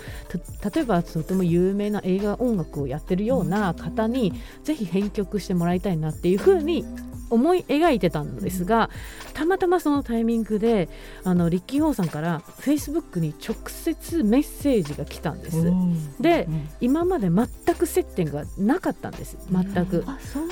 [0.73, 6.85] 例えばとても有名な映画音楽をやってるような方にぜひ編曲してもらいたいなっていうふうに
[7.33, 8.89] 思い描いてたんですが
[9.33, 10.89] たまたまそのタイミングで
[11.23, 15.57] あのリッキー・ホーさんからフェイスブックに直接メッセージが来たんです。
[16.19, 16.47] で、
[16.79, 19.37] 今まで全く接点がなかったんです。
[19.51, 20.05] 全く。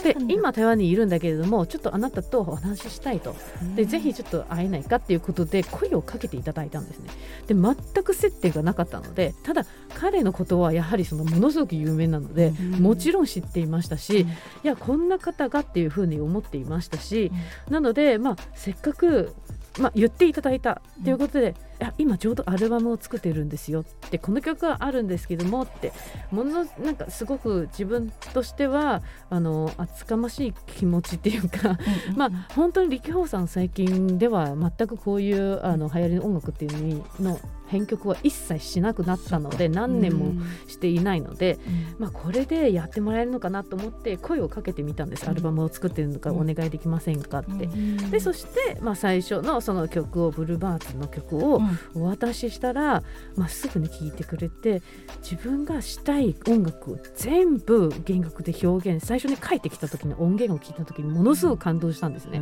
[0.04, 3.36] で今台湾にいるんだけれどもちょっとあなたとお話ししたいと。
[3.76, 7.10] でぜひちょっと会えないかっていうことで声をかけていただいたんですね。
[7.48, 14.22] で全く接点がなかったのでただ彼のことはやはりそのものすごく有名なのでもちろん知っていましたし
[14.64, 17.32] いやこんな方がっていうふうに思っていましたし、
[17.70, 19.34] なので、まあ、せっかく、
[19.80, 25.92] まあ、言っていただいたということで、や今ちょうどアルバムを作ってるんですよってこの曲はあるんですけどもって
[26.30, 31.80] ものなんかすごく自分としてはあの厚かましい気持ちっていうか、
[32.16, 37.40] まあ本当に力宝さん最近では全くこういうあの流行りの音楽っていうのの
[37.72, 40.34] 編曲は一切しなくなったので何年も
[40.68, 41.58] していないので、
[42.00, 47.70] まあ、これでやってもらえるのかなと思って声をかけてみたんです、アルバムを作ってるのかお願いできませんかって。
[48.12, 51.62] でそして、まあ、最初のその曲をブルーバーツの曲を
[51.94, 53.04] お渡ししたら、
[53.36, 54.82] まあ、すぐに聴いてくれて
[55.22, 62.42] 自分がしたい音楽を全部弦楽で表現最初に書いてきた時の音源を聞いた時にものすごく感動したんですね。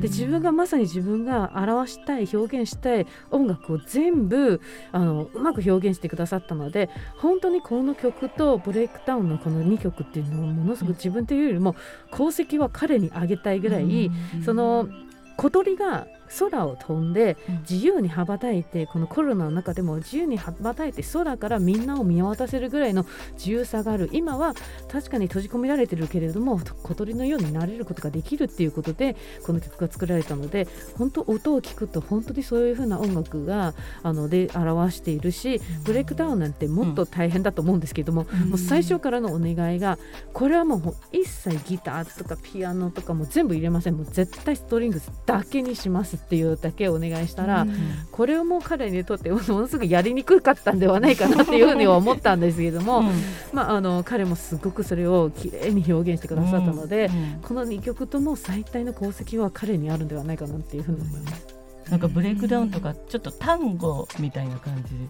[0.00, 4.60] で自分がまさに自分が表したい表現したい音楽を全部
[4.92, 11.76] あのうまく表現してくださったので本当にこの曲とブレイクダウンのこの2曲っていうのをものすごく自分というよりも
[12.12, 14.10] 功績は彼にあげたいぐらい、
[14.44, 14.88] その
[15.36, 16.06] 小鳥が
[16.38, 17.36] 空を飛んで
[17.68, 24.10] 自由に羽ばたいて、このコロナの中でも自由に羽ばたいて空からみんなを見渡せるぐらいの自由さがある。
[24.12, 24.54] 今は
[24.90, 39.98] 確かに閉じ込められてるけれども小鳥のようになれることができるっていうことでこの曲が作られたので本当音を聞くと本当にそういう風な音楽があので表しているしブレイクダウンなんてもっと大変だと思うんですけども,、もう最初からのお願いが
[40.32, 43.96] これはもう一切ギターとかピアノとかも全部入れません。
[43.96, 47.74] もう絶対ストリングスだけにしますっていうだけお願いしたら、うん、
[48.10, 53.12] これをもう彼にとってものすごくやりにくかったんではないかなっていうふうには思ったんですけれども、うん、
[53.52, 57.10] まあ、あの彼もすごくそれをきれいに表現してくださったので、
[57.42, 61.46] この2曲とも最大の功績は彼にあるんではないかなっていうふうに思います。
[61.90, 65.08] なんかブレイクダウンとかちょっと単語みたいな感じ？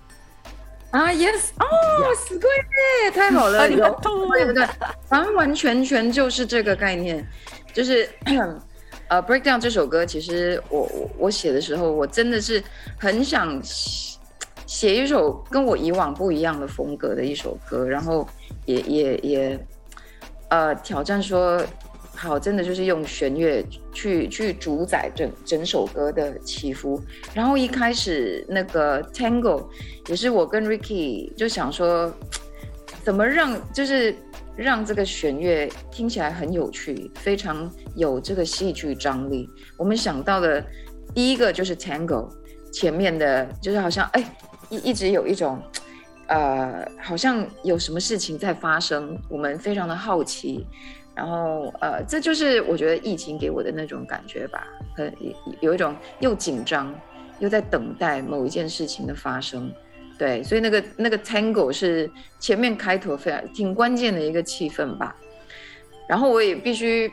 [0.92, 3.76] 啊，yes，哦，すごいね，太好了，有，
[4.36, 4.66] 对不对？
[5.10, 7.26] 完完全全就是这个概念，
[7.74, 8.08] 就是
[9.08, 12.60] 呃，Breakdown 这首歌，其实我我我写的时候，我真的是
[12.98, 13.60] 很想
[14.66, 18.26] 写一首跟我以往不一样的风格的一首歌，然后
[18.64, 19.66] 也也也
[20.48, 21.62] 呃挑战说，
[22.16, 27.00] 好，真的就是用弦乐去去主宰整整首歌的起伏。
[27.32, 29.66] 然后一开始那个 Tango
[30.08, 32.12] 也是我跟 Ricky 就想说，
[33.04, 34.12] 怎么让就是。
[34.56, 39.48] 让这个弦乐听起来很有趣，非常有这个戏剧张力。
[39.76, 40.64] 我们想到的
[41.14, 42.30] 第一个就是 Tango，
[42.72, 44.34] 前面的就是好像哎
[44.70, 45.62] 一一直有一种
[46.28, 50.66] 呃好像有什么事情在发生，我们非常的好奇。
[51.14, 55.12] 然后呃这就是我觉得疫情给我的那种感觉吧，很
[55.60, 56.94] 有一种又紧张
[57.38, 59.72] 又在等待某一件事情的发生。
[60.18, 65.14] 对，所以那个那个 Tango 是前面开头非常挺关键的一个气氛吧。
[66.08, 67.12] 然后我也必须，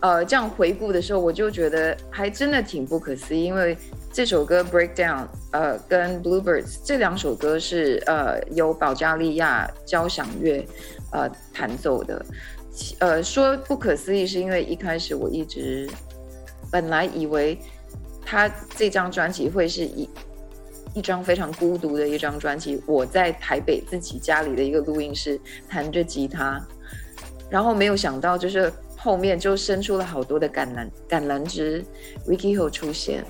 [0.00, 3.76] 呃，这样回顾的时候，我就觉得还真的挺不可思议，因为
[4.12, 10.66] 这首歌 Breakdown，呃，跟 Bluebirds 这两首歌是呃由保加利亚交响乐
[11.12, 12.26] 呃弹奏的。
[12.98, 15.88] 呃，说不可思议是因为一开始我一直
[16.72, 17.56] 本来以为
[18.26, 20.10] 他这张专辑会是以。
[20.94, 26.64] 一张非常孤独的一张专辑，我在台北自己家里的一个录音室弹着吉他，
[27.50, 31.84] 然后没有想到，就是后面就生出了好多的橄榄橄榄枝
[32.28, 33.24] ，Ricky Hill 出现，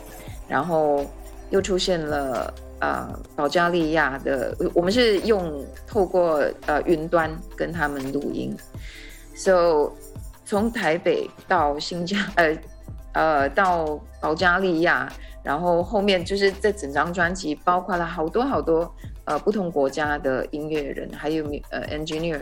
[0.47, 1.07] 然后
[1.49, 8.55] 又出现了呃保加利亚的，我们是用透过呃云端跟他们录音
[9.35, 9.91] ，so
[10.45, 12.59] 从台北到新疆，呃
[13.15, 15.11] 呃到保加利亚。
[15.45, 18.93] 然后后面就是这整张专辑包括了好多好多
[19.27, 22.41] 呃不同国家的音乐人，还有呃 engineer，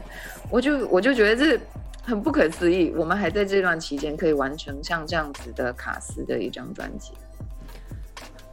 [0.49, 1.61] 我就我就觉得这
[2.05, 7.13] 很不可思议，我们还在这段期间可以完成像这样子的卡斯的一张专辑。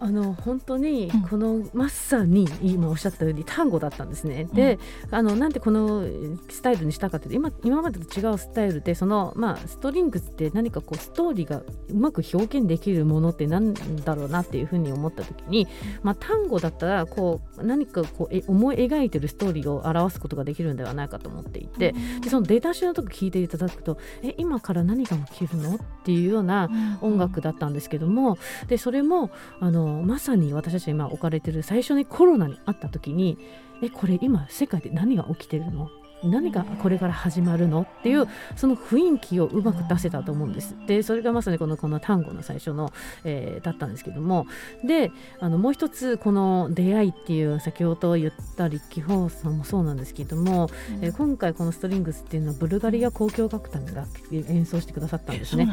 [0.01, 4.47] あの本当にこのまさに今おっしゃったように単語だったんですね。
[4.49, 4.79] うん、で
[5.11, 6.05] あのなんでこの
[6.49, 15.67] スタイルにしたかというと今今までと違うスタイルでその、まあ、ストリングスって何かこうストーリーがうまく表現できるものって何だろうなっていうふうに思った時に、
[16.01, 25.75] まあ、単語だったらこう何かこうえ思い描いてるストーリーを表すことができるんではないかと思っていて、でその出だしのとこ聞いていただくとえ今から何が起きるの？
[25.75, 28.37] っていうような音楽だったんですけども
[28.67, 29.29] でそれも
[29.59, 33.37] あのまさに私たち今置かれてる最初にコロナにあった時に
[33.81, 35.89] えこれ今世界で何が起きてるの？
[36.23, 40.75] 何かこれから始まるのっていうその雰囲気をうまく出せたと思うんです。
[40.87, 42.91] でそれがまさにこのこの単語の最初の、
[43.23, 44.45] えー、だったんですけども。
[44.83, 55.69] であのもう一つこの出会いっていう先ほど言ったリッキー・ホーさんもそうなんですけども、うん、えー、今回このストリングスっていうのはブルガリア交響楽団が演奏してくださったんですね。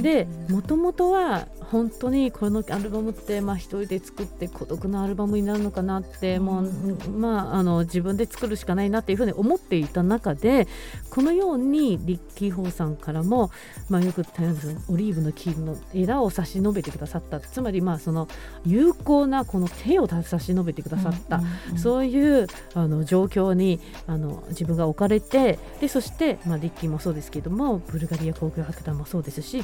[0.00, 10.68] でもともとは本当にこのアルバムってまあ一人で作って孤独なアルバムになるのかなって、うん、もうまああの自分で作るしかないなっていうふうに思っていた中で
[11.10, 13.50] このようにリッキー・ホーさんからも、
[13.88, 14.24] まあ、よく
[14.88, 17.40] オリーブの木の枝を差し伸べてくださった。
[17.40, 18.28] つまりまあその
[18.64, 21.40] 有効なこの手を差し伸べてくださった、
[21.76, 29.62] そういうあの状況にあの自分が置かれてでそして、まあ、リッキーもそうですけどもブルガリア交響楽団もそうですし、違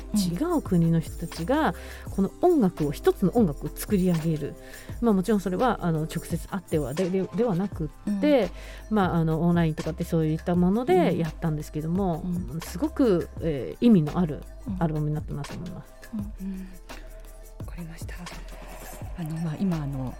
[0.57, 1.75] う国の人たちが
[2.11, 4.55] この音楽を一つの音楽を作り上げる、
[5.01, 8.51] まあ、もちろんそれはあの直接あってはででではなくって、
[8.91, 14.45] うん、まあ、あのオンラインとかってそういったものでやったんですけども、うん、すごく、えー、意味のある
[14.79, 15.93] アルバムになったなと思います。
[17.59, 18.15] わ、かりました。
[19.19, 20.15] あの、まあ、今あの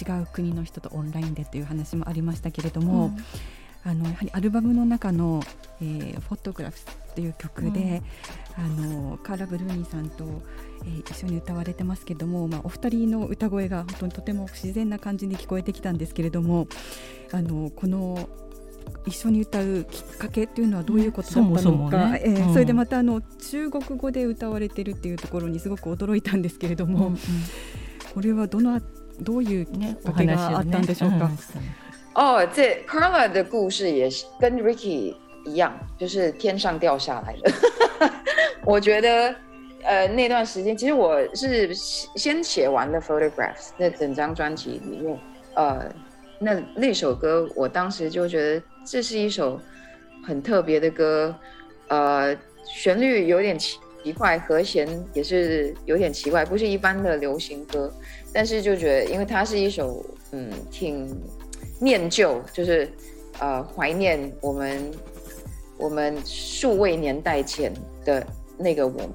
[0.00, 3.16] 違う国の人とオンラインでっていう話もありましたけれども、
[3.84, 5.44] あのやはりアルバムの中の
[5.80, 8.02] 「えー、フォトグラフス」っていう曲で、
[8.58, 10.24] うん、あのカーラ・ブルーニーさんと、
[10.84, 16.66] えー、一緒に歌われてますけども、まあ、お二人の歌声が本当にとても不自然な感じに聞こえてきたんですけれども
[17.32, 18.28] あのこの
[19.06, 22.22] 一緒に歌うきっかけっていうのはどういうことだったのか、ね。
[22.24, 27.18] えーうん、それでまたあの中国語で歌われてるっていうところにすごく驚いたんですけれども、うんうん、
[28.14, 28.80] これはどの
[29.20, 31.28] どういうきっかけがあったんでしょうか？
[31.28, 31.36] ね
[32.14, 35.14] 哦，这 Carla 的故事也是跟 Ricky
[35.46, 37.52] 一样，就是天上掉下来的。
[38.64, 39.34] 我觉得，
[39.82, 45.18] 呃，那段时间其实我是先写完了 Photographs 那整张专辑里面，
[45.54, 45.90] 呃，
[46.38, 49.60] 那那首歌我当时就觉得这是一首
[50.26, 51.34] 很特别的歌，
[51.88, 57.92] 呃，旋律有点奇奇怪，和弦也是有点奇怪，不是一般的流行歌，
[58.32, 61.08] 但是就觉得因为它是一首嗯挺。
[61.80, 62.88] 念旧就是，
[63.40, 64.88] 呃，怀念我们
[65.76, 67.72] 我们数位年代前
[68.04, 68.24] 的
[68.56, 69.10] 那个我们。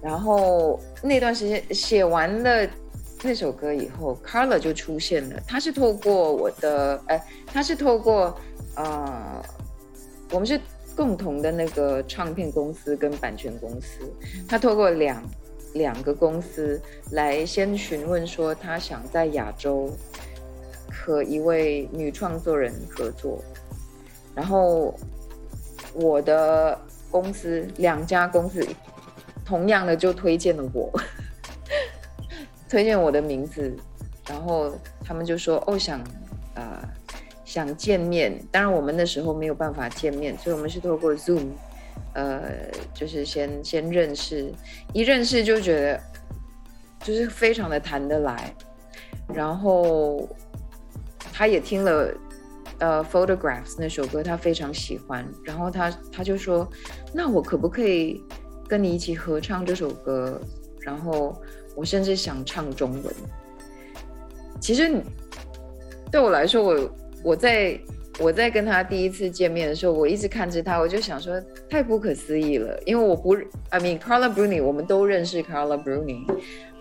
[0.00, 2.66] 然后那段时间写完了
[3.22, 5.38] 那首歌以后，Carla 就出现了。
[5.46, 8.34] 他是透过我的，哎，他是透过，
[8.76, 9.42] 呃，
[10.30, 10.60] 我们是
[10.96, 14.12] 共同的那个唱片公司跟版权公司。
[14.48, 15.22] 他透过两
[15.74, 16.80] 两个公司
[17.12, 19.90] 来先询问说，他想在亚洲。
[20.96, 23.42] 和一位女创作人合作，
[24.34, 24.94] 然后
[25.92, 26.78] 我的
[27.10, 28.66] 公司两家公司
[29.44, 30.90] 同样的就推荐了我，
[32.70, 33.76] 推荐我的名字，
[34.28, 34.72] 然后
[35.04, 36.00] 他们就说哦想
[36.54, 36.80] 呃
[37.54, 41.50] 想见面，当然我们那时候没有办法见面，所以我们是透过 Zoom，
[42.14, 42.42] 呃
[42.92, 44.52] 就是先先认识，
[44.92, 46.00] 一认识就觉得
[46.98, 48.52] 就是非常的谈得来，
[49.32, 50.28] 然后。
[51.36, 52.14] 他也听了，
[52.78, 55.26] 呃，Photographs 那首歌，他非常喜欢。
[55.44, 56.68] 然后他他就说
[57.12, 58.22] ：“那我可不可以
[58.68, 60.40] 跟你一起合唱这首歌？”
[60.78, 61.34] 然后
[61.74, 63.14] 我甚至想唱中文。
[64.60, 65.02] 其实
[66.12, 66.88] 对我来说，我
[67.24, 67.80] 我在
[68.20, 73.34] 我在跟他第一次见面的时候，我一直看着他，我就想说太不可思议了，因为我不
[73.70, 76.24] ，I mean Carla Bruni，我们都认识 Carla Bruni，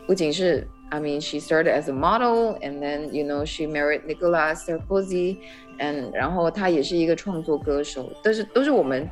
[0.05, 0.67] 不仅是。
[0.89, 5.37] I mean, she started as a model, and then you know she married Nicolas Sarkozy,
[5.79, 9.09] and 然后她也是一个创作歌手，但是都是我们，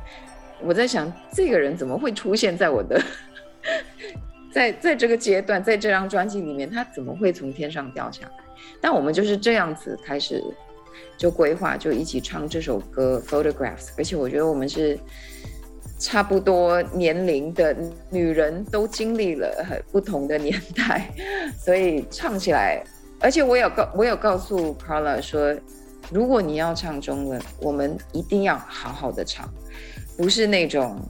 [0.62, 3.02] 我在想这个人怎么会出现在我的，
[4.52, 8.32] 在在这个阶段，在这张专辑里面，他怎么会从天上掉下来？
[8.80, 10.40] 但我们就是这样子开始
[11.16, 14.98] 就规划，就一起唱这首歌《Photographs》，而且我觉得我们是。
[15.98, 17.76] 差不多年龄的
[18.10, 21.08] 女人都经历了很不同的年代，
[21.56, 22.82] 所以唱起来，
[23.20, 25.54] 而且我有告我有告诉 Carla 说，
[26.10, 29.48] 如果你要唱中文，我们一定要好好的唱，
[30.16, 31.00] 不是那种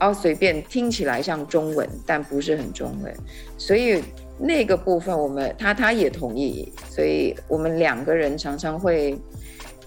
[0.00, 3.14] 哦随便听起来像中文，但不是很中文。
[3.56, 4.02] 所以
[4.40, 9.16] 那个部分我们他他也同意，所以我们两个人常常会，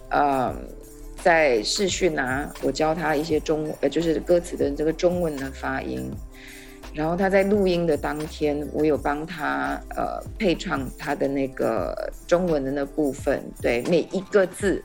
[0.10, 0.56] 呃。
[1.24, 6.12] 在视讯啊，我教他一些中呃，就是歌词的这个中文的发音。
[6.94, 14.84] 然后他在录音的当天，我有帮他呃配唱他的那个中文的那部分，对每一个字、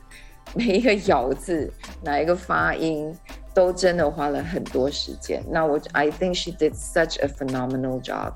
[0.53, 1.69] 每一个咬字、
[2.01, 3.13] 哪一个发音，
[3.53, 5.43] 都真的花了很多时间。
[5.51, 8.31] 那我 I think she did such a phenomenal job.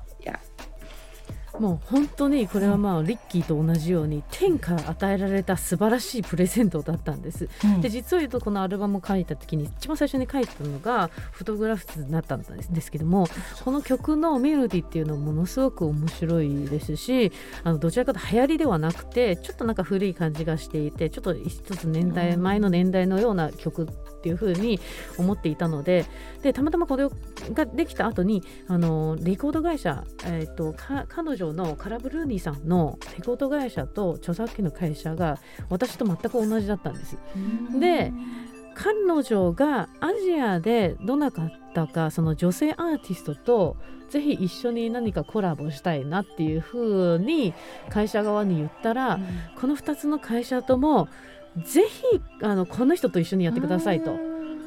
[1.58, 7.48] もう本当にこれはまあリッキーと同じように天から与えられた素晴らしいプレゼントだったんです。
[7.64, 13.26] うんで実を言うとこのアルバムを書いた時に一番最初に書いたのがフォトグラフスになったんですですけども
[13.64, 17.32] この曲のメロディーっていうのはものすごく面白いですし
[17.62, 23.88] あのどちらかと流行りではなくてちょっとなんか古い感じがしていてちょっと一つ年代前の年代のような曲
[24.24, 24.80] っていう風に
[25.18, 26.06] 思っていたので
[26.42, 27.06] でたまたまこれ
[27.52, 37.18] ができた後にあのレコード会社、えー、とか彼女のカラブルーニーさんのレコード会社と著作権の会社が私と全く同じだったんです。
[37.78, 38.12] で
[38.74, 43.76] 彼女がアジアでどなかったかその女性アーティストと
[44.08, 47.52] ぜひ一緒に何かコラボしたいなっていうふうに
[47.90, 49.18] 会社側に言ったら、
[49.60, 51.08] この2つの会社とも
[51.62, 52.02] ぜひ
[52.42, 54.16] あのこの人と一緒にやってくださいと。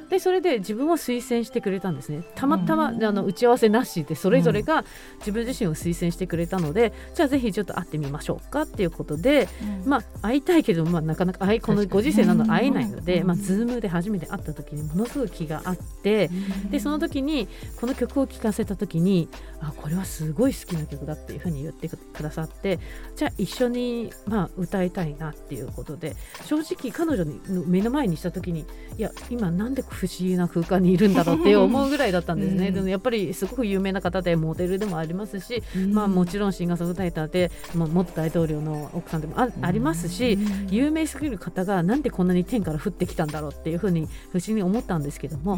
[0.09, 2.23] でそれで自分を推薦してくれたんですね。
[2.35, 4.85] たまたま、あの打ち合わせなしでそれぞれが
[5.19, 9.49] 自分自身を推薦してくれたので、じゃあぜひちょっと会ってみましょうかっていうことで、
[9.85, 16.29] まあ会いたいけど、まあ、なかなかこのご時世なので会えないので、まあ、ズームで初めて会った時にものすごい気があって、
[16.71, 19.27] でその時にこの曲を聴かせた時に
[19.59, 22.79] あこれはすごい好きな曲だっていうふうに言ってくださって
[23.15, 28.65] じゃあ一緒に、まあ、歌いたいなっていうことで正直彼女に目の前にした時に
[28.97, 32.73] いや今なんで不思議な空間にいるんだろうって思うぐらいだったんですね、うん。
[32.73, 40.37] でもやっぱりすごく有名な方でモデルでもありますし、まあ、もちろんシンガーソングライターで、まあ、元大統領の奥さんでもあありますし、
[40.69, 45.57] 有名すぎる方がなんでこんなに天から降ってきたんだろうっていうふうに不思議に思ったんですけども、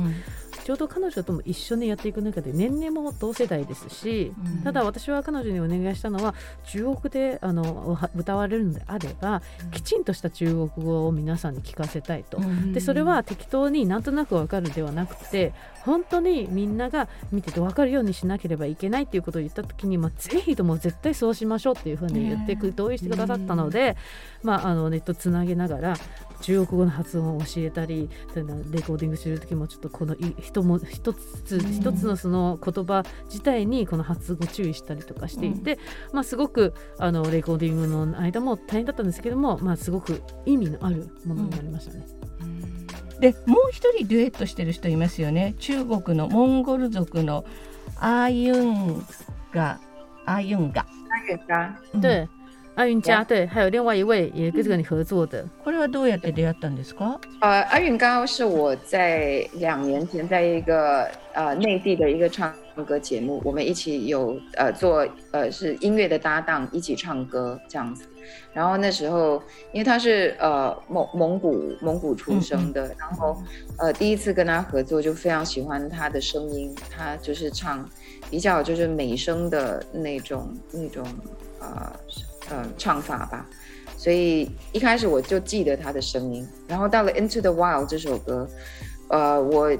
[0.70, 4.62] ちょうど彼女とも一緒にやっていく中で年齢も同世代ですし、うん。
[4.62, 9.42] ただ私は彼女にお願いしたのは中国であのは歌われるのであれば
[9.72, 12.40] きちんとした中国語を皆さんに聞かせたいと。
[12.72, 23.98] でそれは適当になんとなくわかるではなくて本当にみんなが見ててわかるようにしなければいけないっていうことを言った時に、まあ、ぜひとも絶対そうしましょうっていうふうに言ってく同意してくださったので、
[24.44, 25.96] まあ、あのネットつなげながら
[26.42, 28.10] 中国語の発音を教えたり
[28.72, 35.80] レコーディングする時もちょっとこのい一も一つ一つのその言葉自体にこの発音を注意したりとかしていて、
[36.14, 42.06] まあ、すごくあのレコーディングの間も大変だったんですけども、まあ、すごく意味のあるものになりましたね。
[43.20, 45.56] でもう一人デュエットしてる人いますよね。
[45.60, 47.44] 中国のモンゴル族の
[47.98, 49.06] アーユン
[49.52, 49.80] ガ。
[50.26, 52.02] アーユンガ、那个家うん。
[52.02, 52.30] 对，
[52.79, 62.53] 阿云佳对，还有另外一位也跟这个你合作的，これはどうやって出会ったんですか呃，阿允高是我在两年前在一个呃内地的一个唱
[62.85, 68.05] 歌节目，我们一起有呃做呃是音乐的搭档，一起唱歌这样子。
[68.53, 69.41] 然后那时候，
[69.73, 73.41] 因为他是呃蒙蒙古蒙古出生的，然后
[73.79, 77.89] 呃第一次跟他合作就非常喜欢他的声音，他就是唱
[78.29, 81.07] 比较就是美声的那种那种
[81.61, 81.93] 呃
[82.50, 83.46] 呃唱法吧。
[83.98, 88.48] 所以一开始我就记得他的声音，然后到了《Into the Wild》这首歌，
[89.10, 89.76] 呃，我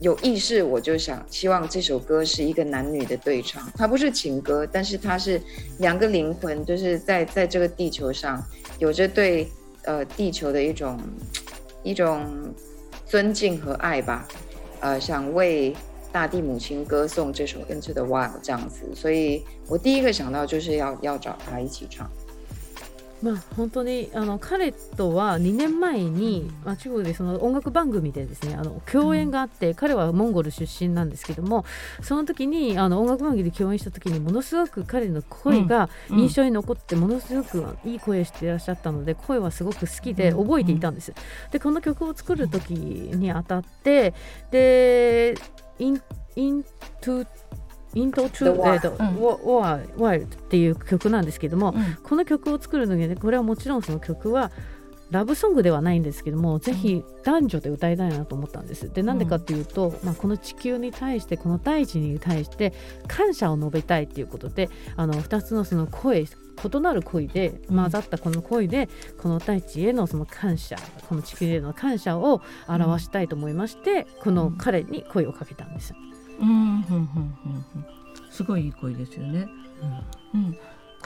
[0.00, 5.38] 有意识，我就想希望这首歌是一个男女的对唱，它不是情歌，但是它是
[5.78, 8.42] 两个灵魂，就是在在这个地球上
[8.78, 9.46] 有着对
[9.82, 10.98] 呃地球的一种
[11.82, 12.24] 一种
[13.04, 14.26] 尊敬和爱吧，
[14.80, 15.76] 呃，想为
[16.12, 22.08] 大地母亲歌颂这首《Into the Wild》这样子，所以我第一个想到就是要要找他一起唱。
[23.20, 31.64] まあ本当にあの彼とは2年前に、まあ、中国でその音楽番組でですねあの共演があって、彼はモンゴル出身なんですけども
[32.00, 41.12] その時にあの音楽番組で共演した時にものすごく彼の声がうん印象に残ってものすごくいい声していらっしゃったので声はすごく好きでうん覚えていたんです。
[41.50, 44.14] でこの曲を作る時にあたって
[44.52, 45.34] で
[45.78, 46.02] 「イン
[46.36, 46.62] イン
[47.00, 47.26] トゥ
[47.94, 49.22] イントゥ The えーとうん。
[49.22, 51.98] ワワワイルドっていう曲なんですけども、うん。
[52.02, 54.50] この曲を作るのにはねこれはもちろんその曲は
[55.10, 58.92] ラブソングではないんですけどもぜひ男女で歌いたいなと思ったんです。
[58.92, 62.74] でなんでかっていうと、まあ、この地球に対してこの大地に対して
[63.06, 66.26] 感謝を述べたいっていうことであの2つのその声
[66.64, 68.88] 異なる声で混ざったこの声で
[69.20, 70.76] この大地へのその感謝
[71.08, 75.94] この地球への感謝を表したいと思いまして、この彼に声をかけたんです。
[76.40, 77.86] うんうんうんうんうん
[78.30, 79.48] すごいいい声ですよね。
[80.34, 80.56] うん。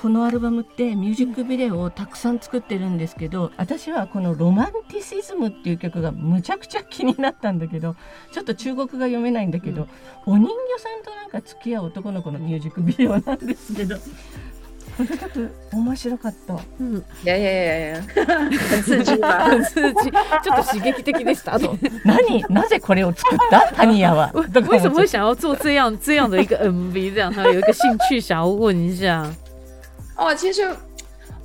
[0.00, 7.94] このアルバムってミュージックビデオをたくさん作ってるんですけど私はこの「ロマンティシズム」っていう曲がむちゃくちゃ気になったんだけど
[8.32, 9.86] ちょっと中国が読めないんだけど、
[10.24, 13.96] お人形さんとなんか付き合う男の子のミュージックビデオなんですけど
[15.71, 16.55] 面白かった。
[16.79, 18.01] うん、いやいやいやいや，
[18.69, 19.63] 很刺激吧？
[19.63, 21.53] 数字ちょっと刺激的でした。
[21.53, 27.13] あと 何なぜこれを作ったタニヤは为什么会想要做这样这样的一个 MV？
[27.13, 29.31] 这样，他有一个兴趣想要问一下。
[30.15, 30.67] 哦， 其实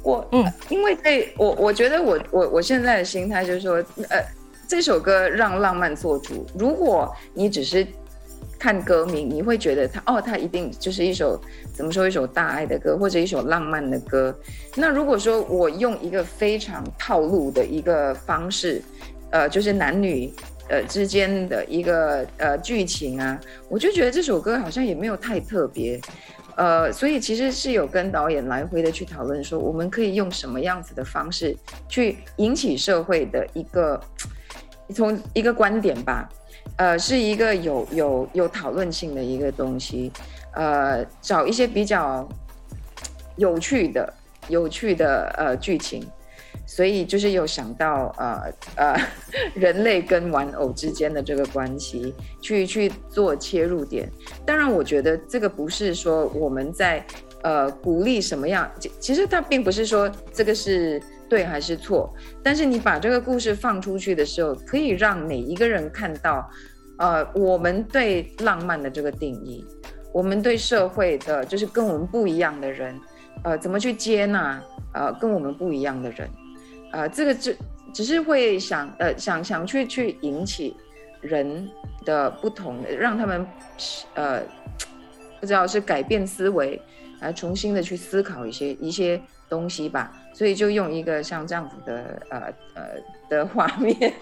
[0.02, 3.74] 我嗯因为对我我觉得我我我现在的心态就是说，
[4.08, 4.24] 呃，
[4.66, 6.46] 这首歌让浪漫做主。
[6.58, 7.86] 如果你只是
[8.59, 11.39] 看歌名，你会觉得它哦，它一定就是一首
[11.73, 14.37] 怎么说一首大爱的歌，或者一首浪漫的歌。
[14.75, 18.81] 那如果说我用一个非常套路的一个方式，
[19.31, 20.33] 呃，就是男女
[20.69, 23.39] 呃之间的一个呃剧情啊，
[23.69, 25.99] 我就觉得这首歌好像也没有太特别。
[26.55, 31.55] 呃，所以其实是有跟导演来回的去讨论说，我们可以用什么样子的方式
[31.87, 34.01] 去引起社会的一个
[34.95, 36.27] 从一个观点吧，
[36.75, 40.11] 呃，是一个有有有讨论性的一个东西，
[40.53, 42.27] 呃，找一些比较
[43.37, 44.13] 有趣的
[44.47, 46.05] 有趣的呃剧情，
[46.67, 49.01] 所以就是有想到呃呃
[49.55, 54.07] 人类跟玩偶之间的这个关系，去去做切入点。
[54.45, 57.03] 当然，我觉得这个不是说我们在
[57.41, 66.49] 呃鼓励什么样，其其实它并不是说这个是对还是错，但是你把这个故事放出去的时候，可以让每一个人看到，
[66.97, 69.65] 呃，我们对浪漫的这个定义，
[70.13, 72.99] 我们对社会的，就是跟我们不一样的人，
[73.43, 74.61] 呃，怎么去接纳
[74.93, 76.29] 呃跟我们不一样的人，
[76.91, 77.57] 呃，这个只
[77.93, 80.75] 只是会想呃想想去去引起
[81.21, 81.69] 人
[82.05, 83.45] 的不同的，让他们
[84.15, 84.41] 呃
[85.39, 86.81] 不知道是改变思维，
[87.19, 90.13] 来重新的去思考一些一些东西吧。
[90.33, 92.83] 所以就用一个像这样子的呃呃
[93.29, 93.95] 的画面。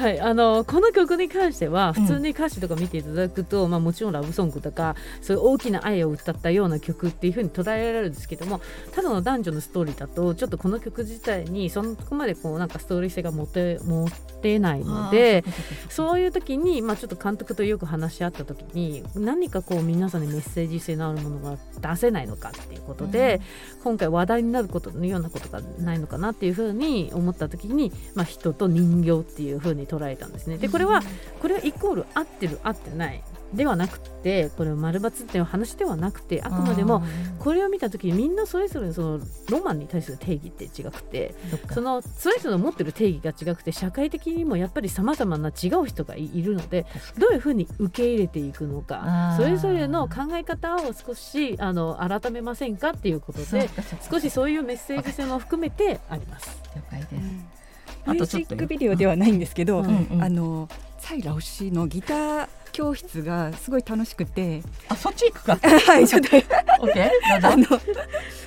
[0.00, 8.62] はい、あのこの曲に関しては普通に歌詞とか見ていただくと、まあ、もちろんラブソングとかそういう大きな愛を歌ったような曲っていう風に捉えられるんですけども
[8.94, 14.08] ただの男女のストーリーだとちょっとこの曲自体にそこまでこうなんかストーリー性が持て持
[14.40, 15.44] てないので
[15.90, 21.58] そういう時に、まあ、ちょっと監督とよく話し合った時に何かこう皆さんにメッセージ性のあるものが
[21.94, 23.40] 出せないのかっていうことで、
[23.84, 30.58] 今回話題になることのようなことがないのかなっていうふうに思った時に、まあ、人と人形っていうふうに捉えたんですね。
[30.58, 31.02] でこれは
[31.40, 33.22] これはイコール合ってる合ってない
[33.52, 37.02] ではなくてこれ丸抜っていう話ではなくてあくまでも
[37.38, 41.34] これを見た時にみんなそれぞれそのロマンに対する定義って違くて
[41.72, 46.86] そのそれぞれ持ってる定義が違くて社会的にもやっぱりさまざまな違う人がいいるので
[47.18, 53.68] どういうふうに受け入れていくのかそれぞれの考え方を少しあの改めませんかっていうことで
[54.08, 56.60] 少しそういうメッセージ性も含めてあります。
[56.76, 57.59] 了解です。
[58.06, 65.56] ミュージックビデオではないんですけど、うんうんあのサイラオシのギター教室がすごい楽しくて、あそっち行くか。
[65.88, 67.40] はい、ちょっとオッケー。
[67.40, 67.56] どうあぞ。
[67.56, 67.80] の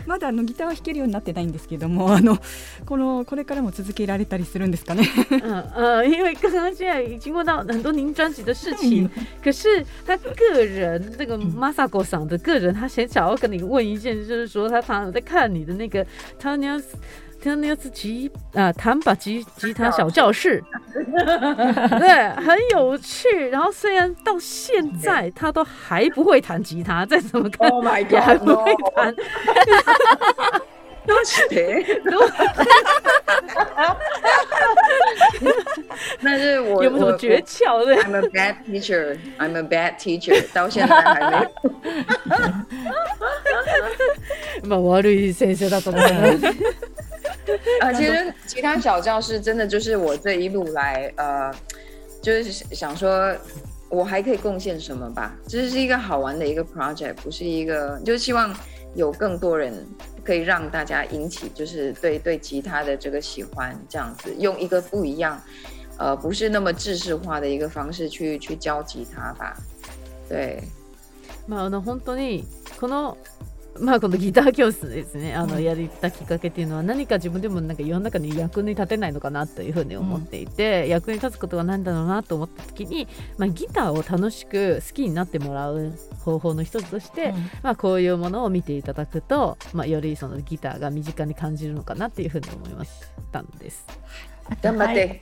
[0.06, 2.38] まだあのギターは弾けるようになってないんですけども、あの
[2.86, 5.04] このこれからも続けられたりするんですかね。
[5.32, 9.10] 嗯呃，因为刚刚现在已经问到很多您专辑的事情，
[9.44, 16.06] 可是他个人这个 Masako 桑的个人，他先想要跟你问一件，就是说他常常在看你的那个
[17.43, 23.49] Tanya Tanya 吉啊弹把吉吉他小教室，对，很有趣。
[23.49, 28.45] 然后虽然到现在他都还不会弹吉他，再怎么看 Oh my 也还 god！
[28.45, 29.15] 不会弹。
[31.07, 32.03] どうして？
[36.21, 37.85] 那是我有没有什么我诀窍？
[37.85, 37.97] 对。
[38.03, 39.17] I'm a bad teacher.
[39.39, 40.45] I'm a bad teacher.
[40.53, 41.49] 到现在还没有。
[44.65, 46.55] まあ悪い先生だと思います。
[47.81, 51.53] 啊， 其实吉他小教室真的就是我这一路来，呃，
[52.23, 53.35] 就是想说，
[53.89, 55.35] 我还可以贡献什么吧？
[55.47, 58.55] 这是一个好玩的一个 project，不是一个，就是希望
[58.95, 59.87] 有更多人
[60.25, 65.41] 可以让大家引起，就是对对吉他的这个喜欢，这样子用一个不一样，
[65.97, 69.57] 呃，不是那么制式化的一个方式去去教吉他吧。
[70.29, 70.61] 对，
[71.49, 72.45] まあ、あの本当に
[72.79, 73.17] この,、
[73.80, 75.34] まあ、このギター教室ですね。
[75.36, 83.08] あのやりたきっかけっていうのは何か自分でもなんか世の中に役に立てないのかなというふうに思っていて、役に立つことは何だろうなと思った時に、
[83.38, 92.92] まあ、ギターを楽しく好きになってもらう方法の一つとして、まあ、こういうものを見ていただくと、まあ、よりそのギターが身近に感じるのかなっていうふうに思いまし
[93.32, 93.86] たんです。
[94.62, 95.22] 頑張って。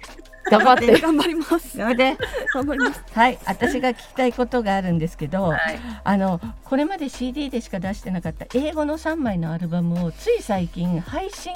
[0.52, 1.70] 頑張って頑張ります。
[1.70, 2.18] それで、
[2.54, 3.02] 頑張ります。
[3.14, 5.80] はい、私が聞きたいことがあるんですけど、はい。
[6.04, 11.54] あのこれまで CD でしか出してなかった英語の3枚のアルバムをつい最近配信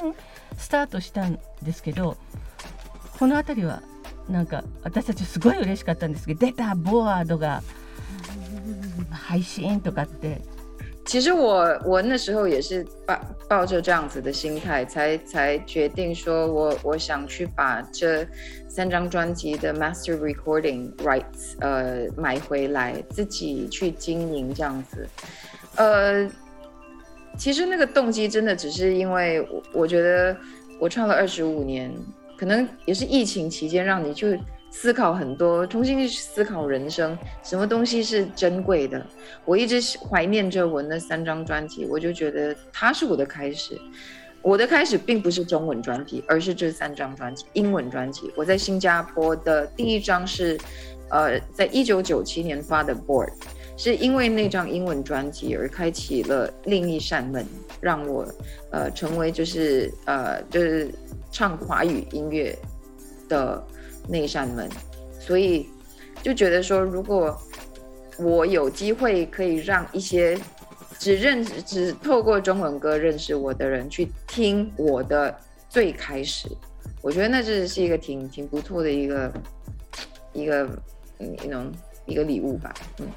[0.57, 2.17] スタートしたんですけど、
[3.19, 3.81] この辺りは
[4.29, 7.63] なんか私たちすごい嬉しかったんですけど、出たボワードが
[9.11, 10.41] 配信とかって。
[11.05, 18.27] 其实我我那时候也是抱抱着这样子的心态，才才决定说我我想去把这
[18.67, 25.07] 三张专辑的 master recording rights 呃买回来，自己去经营这样子。
[25.75, 26.29] 呃，
[27.37, 30.35] 其实那个动机真的只是因为我我觉得
[30.79, 31.93] 我唱了二十五年，
[32.35, 34.39] 可能也是疫情期间让你去
[34.77, 39.03] 思考很多，重新去思考人生，什么东西是珍贵的。
[39.45, 43.79] 我一直怀念着我那三张专辑，我就觉得它是我的开始。
[44.41, 48.29] 我的开始并不是中文专辑，而是这三张专辑英文专辑。
[48.35, 50.59] 我在新加坡的第一张是，
[51.09, 53.29] 呃，在一九九七年发的《Board》，
[53.77, 57.43] 是因为那张英文专辑而开启了另一扇门，
[57.79, 58.27] 让我
[58.71, 60.93] 呃成为就是呃就是
[61.31, 62.55] 唱华语音乐
[63.27, 63.65] 的
[64.08, 64.68] 那扇门。
[65.18, 65.68] 所以
[66.22, 67.36] 就觉得说，如果
[68.18, 70.38] 我有机会可以让一些。
[70.98, 75.34] 只认只透过中文歌认识我的人去听我的
[75.70, 76.46] 最开始，
[77.00, 79.32] 我觉得那这是一个挺挺不错的一个
[80.34, 80.68] 一个
[81.18, 81.72] 嗯那种
[82.04, 82.74] 一个礼物吧。
[82.98, 83.08] 嗯。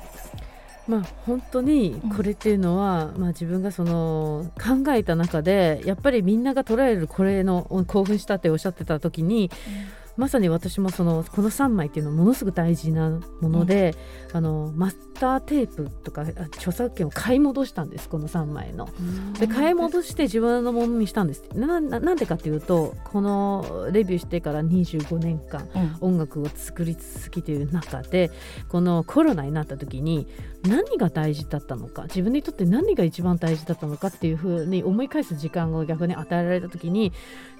[0.88, 9.52] まあ、本当にこれっていうのは、まあ、自分がその考えた中でやっぱりみんなが捉えるこれの興奮したっておっしゃってた時に、
[10.19, 13.95] まさに私もそのこの3枚っていうのはものすごく大事なもので、
[14.31, 16.23] うん、あのマスターテープとか
[16.57, 18.89] 著作権を買い戻したんですこの3枚の。
[19.39, 21.45] で買い戻して自分のものにしたんです。
[21.55, 25.69] ななんでかっていうとこのレビューしてから25年間、
[26.01, 28.33] 音楽を作り続けている中で
[28.69, 30.27] このコロナになった時に
[30.63, 37.13] 何が大事だったのか自分にとって何が一番大事だったのかっていうふうに思い返す時間を逆に与えられた時に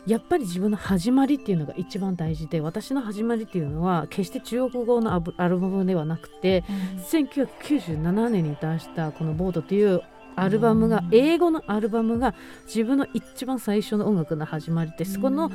[0.07, 10.03] やっぱり自分の始まりっていうのが一番大事で私の始まりっていうのは決して中国語のアルバムではなくて、うん、1997年に出したこの「ボード」っていう
[10.43, 12.35] アルバムが、英語のアルバムが
[12.67, 15.51] 自分の一番最初の音楽の始まりで、そこの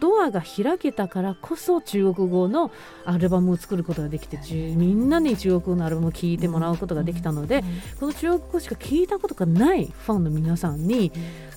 [0.00, 2.70] ドアが開けたからこそ中国語の
[3.04, 7.64] アルバムを作ることができてみんなに中国語のアルバムを聴いてもらうことができたので、
[7.98, 11.12] この中国語しか聞いたことがないファンの皆さんに、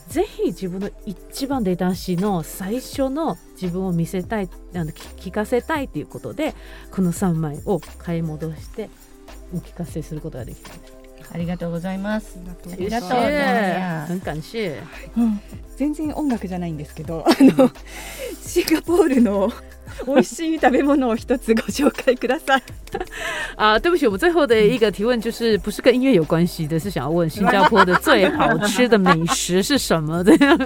[0.08, 6.54] ぜひ自分の一番出だしの最初の自分を見せたいあの聞かせたいということで
[6.92, 8.90] この3枚を買い戻して
[9.54, 10.88] お聞かせすることができたんで。
[10.88, 10.91] す。
[11.34, 12.38] ありがとうございます。
[12.72, 13.10] ありがとう。
[14.08, 14.74] 很感謝。
[15.18, 15.40] うん、
[15.78, 17.70] 全然音楽じゃないんですけど、あの
[18.42, 19.52] シンガポールの
[20.06, 22.64] 美味しい食べ物を一つご紹介ください。
[23.56, 30.24] 啊，对不起，我们最后的一个提问就是不是跟音乐有关系的，是想要问新加坡的最好吃的美食是什么？
[30.24, 30.58] 这样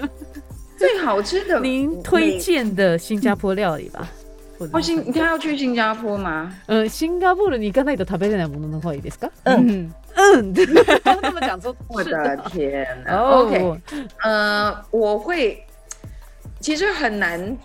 [0.77, 4.07] 最好吃的，您推荐的新加坡料理吧。
[4.71, 6.51] 哦，新，你看要去新加坡吗？
[6.67, 9.29] 嗯，新加坡的你刚才都食べれないものの方がいいですか？
[9.43, 10.53] 嗯嗯，
[11.03, 13.81] 他们讲说，我的天，OK，
[14.23, 15.63] 呃，我会，
[16.59, 17.57] 其实很难。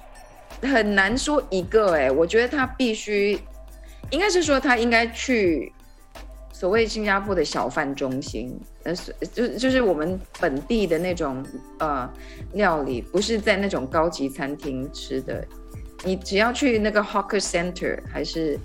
[0.62, 3.40] 很难说一个哎，我觉得他必须，
[4.10, 5.72] 应该是说他应该去
[6.52, 8.94] 所谓新加坡的小贩中心，呃，
[9.32, 11.42] 就就是我们本地的那种
[11.78, 12.06] 呃
[12.52, 15.42] 料理，不是在那种高级餐厅吃的。
[16.04, 18.58] 你只要去那个 Hawker Center，还是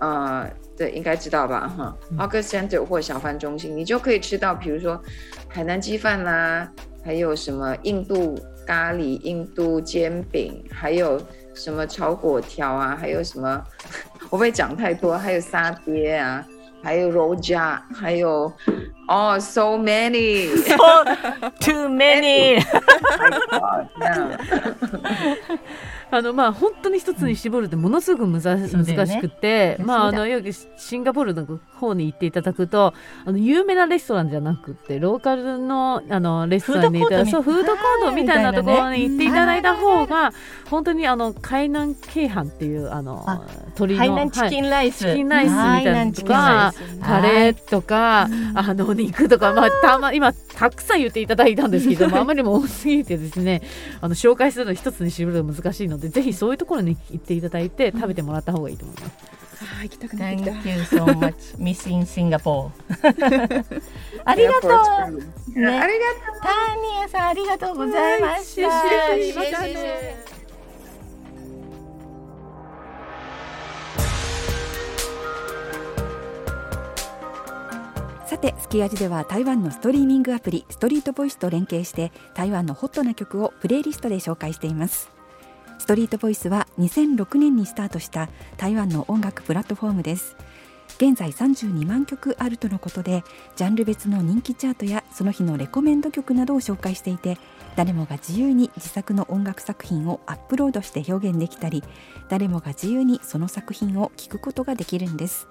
[0.00, 1.72] 呃，对，应该知道吧？
[1.76, 5.00] 哈嗯、，August Center 或小贩中心，你就可以吃到，比如说
[5.48, 6.70] 海南鸡饭啦，
[7.04, 8.38] 还有什么印度。
[8.66, 11.22] 咖喱、印度煎饼，还有
[11.54, 12.98] 什么炒粿条啊？
[13.00, 13.62] 还有什么？
[14.28, 15.16] 我不会讲太多。
[15.16, 16.44] 还有沙爹啊，
[16.82, 18.52] 还有肉夹，还有
[19.06, 22.60] 哦，so many，too many。
[26.10, 40.32] あのまあ本当に一つに絞るってものすごく難しくて、ね、まああのよくシンガポールの方に行っていただくとあの有名なレストランじゃなくてローカルのあのレストランにたらそうフードコートみたいなところに行っていただいた方が
[40.70, 43.24] 本当にあの海南鶏飯っていうあの
[43.66, 48.22] 鶏の海南チキンライス、はい、チキンライスみたいなのとかカレーとか
[48.54, 53.62] あの肉とかまあたま今たくさん言っていただいたんですけど もあまりにも多すぎてですね
[54.00, 59.45] あの紹介するの一つに絞るの難しいのでぜひそういうところに行っていただいて食べてもらった方がいいと思います。
[59.60, 60.50] あ行きたくなってきた。
[60.52, 62.70] Thank you so much, Miss in Singapore
[64.24, 64.70] ありがとう。
[65.58, 66.40] ね、ありがとう。
[66.42, 68.70] ターニアさんありがとうございました。
[78.26, 85.15] さてスキヤジでは台湾のストリーミングアプリストリートボイスと連携して台湾のホットな曲をプレイリストで紹介しています
[85.86, 90.34] ストリートボイスは2006年にスタートした台湾の音楽プラットフォームです。
[90.96, 93.22] 現在32万曲あるとのことで
[93.54, 97.38] ジャンル別の人気チャートやその日のレコメンド曲などを紹介していて
[97.76, 101.84] 誰もが自由に自作の音楽作品をアップロードして表現できたり
[102.28, 105.46] 誰もが自由にその作品を聴くことができるんです。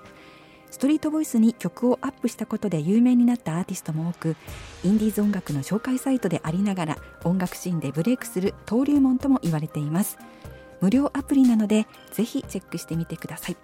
[0.76, 4.36] ストリートボイスに曲をアップしたことで有名になったアーティストも多く
[4.84, 10.18] インディーズ音楽の紹介サイトでありながら音楽シーンでブレイクする登竜門とも言われています。
[10.82, 13.58] 無料アプリなのでぜひチェックしてみてください。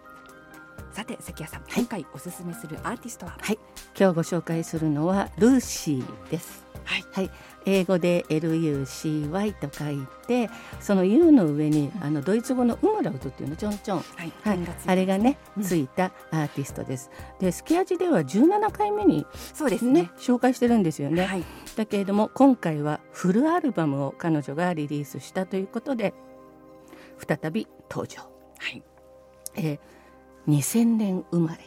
[0.94, 3.38] さて関谷さん、今回おすすめするアーティストは？
[3.42, 3.60] はい、
[4.00, 6.71] 今日ご紹介するのはルーシーです。
[6.86, 7.30] はい、
[7.66, 14.34] 英語で LUCY と書いて、その U の上にあのドイツ語のウムラウトっていうのちょんちょん、はい。
[14.44, 14.60] はい。
[14.86, 15.64] あれがねうん。
[15.64, 17.10] ついたアーティストです。
[17.40, 20.04] で、スキアジでは17回目にそうですね。
[20.04, 21.26] ね紹介してるんですよね。
[21.26, 21.44] はい。
[21.76, 26.14] だけれども今回はフルアルバムを彼女がリリースしたということで
[27.18, 28.22] 再び登場。
[28.58, 28.84] はい。
[29.56, 29.80] えー
[30.48, 31.58] 2000年生まれ。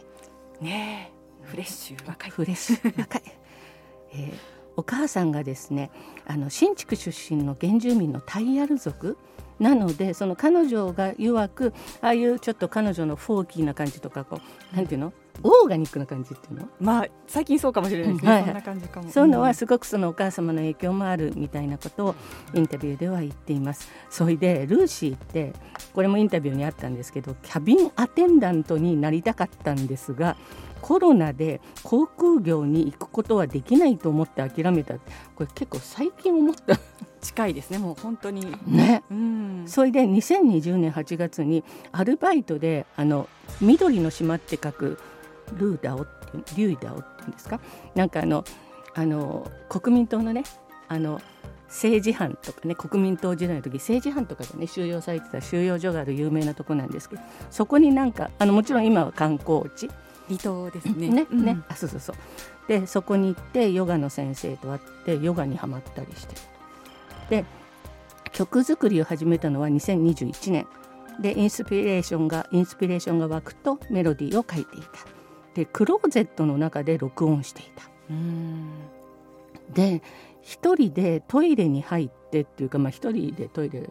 [0.60, 1.46] ねえ。
[1.46, 2.30] フレッシュ若い。
[2.30, 3.22] フレッシュ若い、
[4.12, 4.34] えー
[4.76, 5.90] お母さんがですね
[6.26, 9.16] あの新築出身の原住民のタイヤル族。
[9.60, 14.40] なのでその彼女が曰くああいうちょっと彼女のフォーキーな感じとかこ
[14.72, 15.12] うなんていうの？
[15.44, 16.68] オーガニックな感じっていうの？
[16.80, 18.44] まあ最近そうかもしれないですね、はい。
[18.46, 19.08] そんな感じかも。
[19.10, 22.14] そういうのはすごくそのお母様の影響もあるみたいなことを
[22.52, 23.88] インタビューでは言っています。
[24.10, 25.52] それでルーシーって
[25.92, 30.36] これもインタビューにあったんですけどキャビンアテンダントになりたかったんですが
[30.84, 34.96] コロナで航空業に行くことはできないと思って諦めた。
[35.34, 36.78] これ結構最近思った。
[37.22, 38.54] 近いですねもう本当に。
[38.66, 39.02] ね。
[39.10, 39.64] うん。
[39.66, 43.30] それで2020年8月にアルバイトであの
[43.62, 44.98] 緑の島って書く
[45.54, 47.60] ルーダオっていうリュイダオっていうんですか？
[47.94, 48.44] なんかあの
[48.94, 50.44] あの国民党のね
[50.88, 51.18] あの
[51.68, 59.88] 政治犯とかね国民党時代の時政治犯とかがね収容されてた収容所がある有名なとこなんですけどそこになんかあのもちろん今は観光地
[60.28, 61.08] 離島ですね。
[61.08, 61.44] ねうん。
[61.44, 62.16] ね、あそうそうそう。
[62.68, 66.34] でそこに行ってヨガの先生と会ってヨガにはまったりして。
[67.30, 67.44] で
[68.32, 70.66] 曲作りを始めたのは2021年。
[71.20, 74.88] でインスピレーションがインスピレーションが湧くとメロディーを書いていた。
[75.54, 77.84] でクローゼットの中で録音していた。
[78.10, 78.68] うん。
[79.72, 80.02] で
[80.42, 83.88] 一人でトイレに入ってっていうかまあ一人でトイレ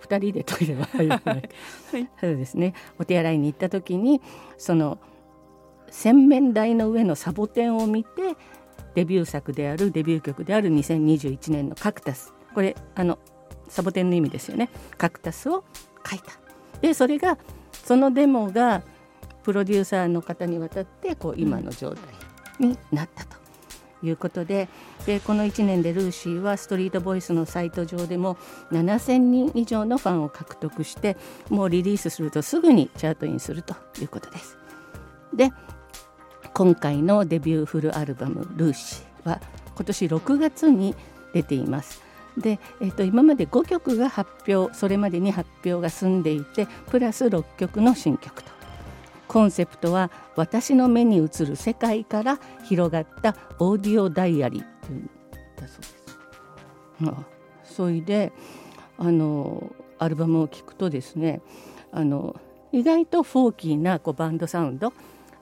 [0.00, 1.42] 二人でトイレは入らない、
[1.92, 2.10] はい。
[2.20, 2.74] そうですね。
[2.98, 4.20] お手洗いに行った時に
[4.58, 4.98] その
[5.92, 8.36] 洗面台の上のサボテンを見て
[8.94, 13.18] デビュー作であるデビュー曲である2021年の「カクタス」これあの
[13.68, 14.68] サボテンの意味ですよね。
[14.98, 15.64] カクタスを
[16.06, 16.32] 書いた。
[16.80, 17.38] でそれが
[17.72, 18.82] そのデモが
[19.44, 22.02] プロデューサーの方に渡ってこう今の状態
[22.58, 23.42] になったと。
[24.04, 24.68] いうことで
[25.06, 28.36] でこの1年でルーシーはストリートボイスのサイト上でも
[28.72, 31.16] 7000人以上のファンを獲得して
[31.50, 34.58] もうリリースするとすぐにチャートインするということです。
[35.32, 35.52] で
[36.54, 39.40] 今回のデビューフルアルバム「ルーシー」は
[39.74, 40.94] 今年6月に
[41.32, 42.02] 出ています。
[42.36, 48.50] で、えっと今まで5曲が発表それまでに発表が済んでいてプラス6曲の新曲と
[49.28, 55.10] コンセプトは私の目に映る世界から広がったオーディオダイアリーっていうん
[55.56, 55.96] だそうです。
[57.06, 57.24] ああ
[57.64, 58.32] それで
[58.98, 61.40] あのアルバムを聴くとですね
[61.92, 62.36] あの
[62.72, 64.92] 意外とフォーキーなこうバンドサウンド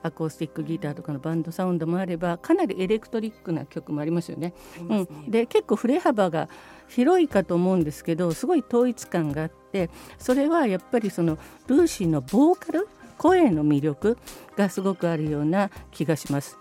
[0.03, 4.55] アコースティックギターとかのバンドサウンドもあればかなりエレクトリックな曲もありますよね。
[4.89, 6.49] うん、で結構振れ幅が
[6.89, 12.89] 広いかと思うんですけどすごい統一感があってそれはやっぱりそのルーシーのボーカル
[13.19, 14.19] 声の魅力
[14.57, 16.59] がすごくあるような気がします。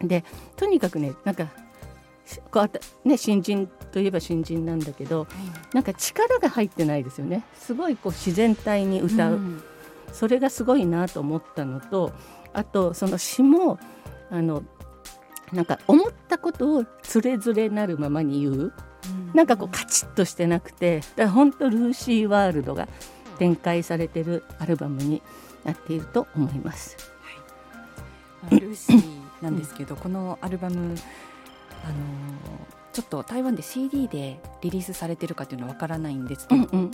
[0.00, 0.24] で
[0.56, 1.48] とにかくねなんか
[2.24, 5.26] しこうあたね新人といえば新人なんだけど
[5.72, 7.44] なんか力が入ってないですよね。
[7.54, 9.62] すごいこう自然体に歌う、ん。
[10.12, 12.12] それがすごいなと思ったのと
[12.58, 13.78] あとその詩も
[14.30, 14.62] あの
[15.52, 18.72] なんか思ったことをつれづれなるままに言う。
[19.32, 22.88] なんかこうカチッとしてなくてだから本当ルーシーワールドが
[23.38, 25.22] 展開されてるアルバムに
[25.64, 26.96] なっていると思います。
[28.42, 29.02] まあルーシー
[29.40, 30.94] なんですけど、このアルバム、あのー
[32.92, 36.90] ちょっと台湾で CD でリリースされてるかっていうのはわからないんですけど、うん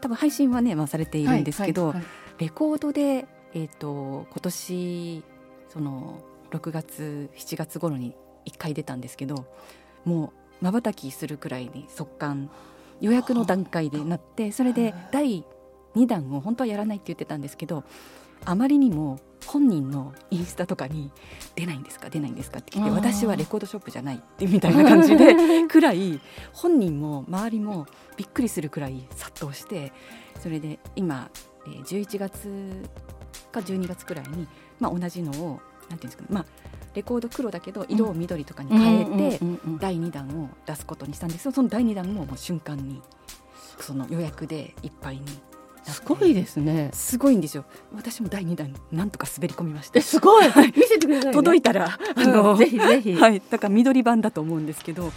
[0.00, 2.04] 多分配信はね、まあ、されているんですけど、はいはい。
[2.38, 5.22] レコードで、えー、と今年
[5.68, 6.20] その
[6.50, 8.14] 6月7月頃に
[8.46, 9.46] 1回出たんですけど
[10.04, 12.50] もうまばたきするくらいに速乾
[13.00, 15.44] 予約の段階でなってそれで第
[15.94, 17.84] 2弾を本当はやらないって言ってたんですけど
[18.44, 21.10] あまりにも本人のインスタとかに
[21.54, 25.34] 出ないんですか出ないんですかって聞いて私はレコードショップじゃないってみたいな感じで
[25.68, 26.20] くらい
[26.52, 27.86] 本人も周りも
[28.16, 29.92] びっくりするくらい殺到して
[30.40, 31.30] それで今、
[31.66, 32.88] えー11月
[33.52, 34.46] か12月くらいに、
[34.80, 36.46] まあ、同じのをなんていうんですかね、まあ、
[36.94, 43.00] レコード黒だけど色を緑とかに変えて、うんうんうんうん第2弾を出すことにしたんですけどその第2弾ももう瞬間に
[43.78, 45.26] その予約でいっぱいに
[45.84, 46.90] すごいですね。
[46.92, 47.64] すごいんですよ
[47.94, 50.46] 私も第2弾なんとか滑り込みましたえすごい。
[50.46, 50.52] 見
[50.84, 51.32] せてください、ね。
[51.32, 53.14] 届いたらあの、ぜひぜひ。
[53.14, 55.12] はいだから緑版だと思うんですけど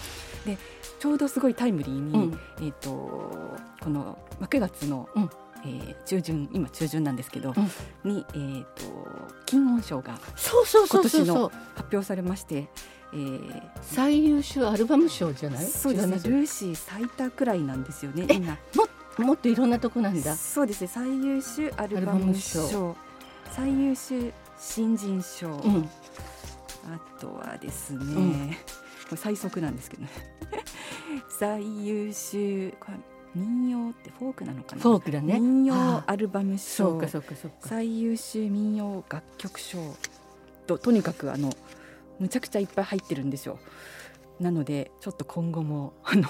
[0.46, 0.58] で
[1.00, 5.30] ちょうどすごいタイムリーに、うんえっ、とこのまあ9月の、うん
[5.64, 7.54] えー中旬今中旬なんですけど、
[8.04, 8.84] うんにえっ、と
[9.46, 10.18] 金音賞が
[10.90, 11.52] 今年の。
[11.76, 12.68] 発表されまして、
[13.14, 15.66] えー最優秀アルバム賞じゃない？
[15.66, 18.58] そうですねルーシー最多くらいなんですよねえ今
[19.18, 20.36] ももっといろんなとこなんだ。
[20.36, 22.96] そうですね最優秀アルバムム賞賞
[23.52, 25.90] 最優秀新人賞、うん。
[26.86, 30.10] あとはですね、んこれ最速なんですけどね
[31.40, 32.74] 最優秀
[33.36, 34.82] 民謡ってフォークなのかな？
[34.82, 35.40] フォークだね。
[35.40, 36.90] 民謡あアルバム賞。
[36.90, 37.68] そうかそうかそうか。
[37.68, 39.78] 最優秀民謡楽曲賞。
[40.68, 41.52] ととにかくあの
[42.20, 43.60] むちゃくちゃいっぱい入ってるんですよ。
[44.40, 46.28] なのでちょっと今後もあの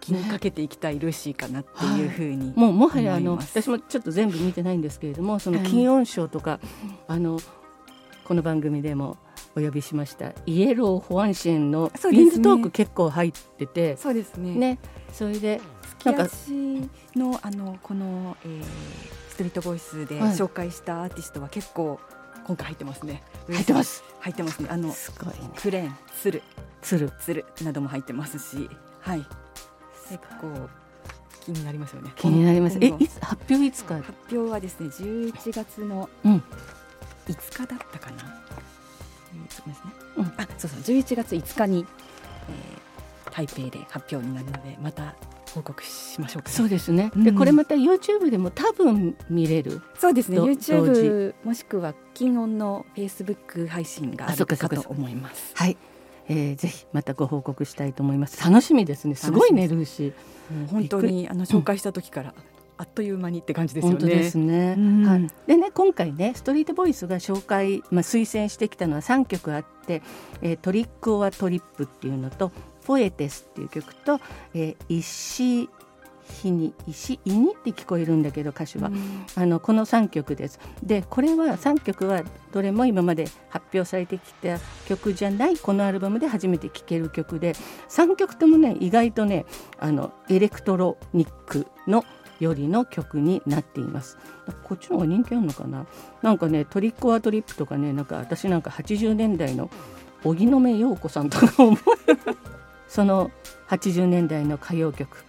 [0.00, 5.66] 気にかけていきたいルーシーかなっていうふうに、もうもはやあの私もちょっと全部見てないんですけれどもそのはい。
[5.66, 6.60] 金音賞とか、
[7.08, 7.40] あの
[8.24, 9.16] この番組でも
[9.56, 12.22] お呼びしましたイエロー・ホアンシェンのそうですね。
[12.22, 14.54] ウィンズトーク結構入っててそうですね。
[14.54, 14.78] ね。
[15.12, 15.60] それで
[16.12, 16.88] 月足
[17.18, 18.64] のあのこの、えー
[19.28, 20.30] ストリートボイスではい。
[20.30, 22.00] 紹介したアーティストは結構
[22.46, 23.22] 今回入ってますね。
[23.48, 24.02] 入ってます。
[24.20, 24.68] 入ってますね。
[24.70, 25.50] あのすごいね。
[25.56, 26.42] クレーン、ツル、
[26.80, 29.26] つるツルなども入ってますし、はい。
[30.08, 30.68] 結構
[31.44, 32.12] 気になりますよね。
[32.16, 32.78] 気になります。
[32.80, 33.96] えいつ発表いつか？
[33.96, 36.42] 発表はですね、11月のうん。
[37.26, 38.42] 5日だったかな。
[39.34, 39.92] えーそうですね。
[40.16, 40.24] うん。
[40.38, 41.86] あ、そうそう、11月5日に、
[42.48, 42.86] えー
[43.32, 45.14] 台北で発表になるので、また
[45.56, 47.36] 報告しましょうかね、そうですね、でうん。
[47.36, 49.80] これまた YouTube でも多分見れる。
[49.98, 50.36] そうですね。
[50.36, 55.52] ど YouTube もしくは金音の Facebook 配信があるっかと思います。
[55.54, 55.78] はい、
[56.28, 58.42] えー、ぜひまたご報告したいと思います。
[58.44, 59.14] 楽しみですね。
[59.14, 59.30] す。
[59.30, 60.12] ごいねルーシう
[60.70, 62.34] 本当にあの紹介した時から
[62.76, 63.98] あっという間にって感じですよね。
[63.98, 65.06] 本当ですね、うん。
[65.06, 70.02] はい、でね今回ねストリートボイスが紹介、まあ、推薦してきたのは3曲あって
[70.42, 72.52] 「えートリック・オア・トリップ」っていうのと
[72.86, 74.20] 「ポエテス」っていう曲と
[74.54, 75.68] 「えー石
[76.42, 78.90] 日に石井にって聞こえるんだけど歌手は、
[79.36, 80.58] あのこの3曲です。
[80.82, 82.22] でこれは3曲は
[82.52, 84.58] どれも今まで発表されてきた
[84.88, 87.52] 曲じゃないこのアルバムで初めて聴ける曲で
[87.88, 89.46] 3曲ともね意外とね
[89.78, 92.04] あのエレクトロニックの
[92.40, 94.18] よりの曲になっています。
[94.64, 95.86] こっちの方が人気あるのかな？
[96.22, 99.70] なんかねトリック・オア・トリップとかねなんか私なんか80年代の
[100.24, 101.76] 荻野目洋子さんとか思う
[102.88, 103.30] その
[103.68, 105.24] 80年代の歌謡曲、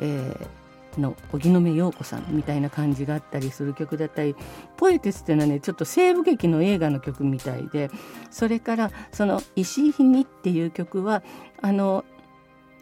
[0.00, 0.66] えー
[1.00, 4.34] の荻野目洋子さんみたいな感じがあったりする曲だったり
[4.76, 7.90] 「ポエテス」っていうのはねちょっと西部劇の映画の曲みたいで
[8.30, 11.22] それからその「石井日に」っていう曲は
[11.60, 12.04] あの、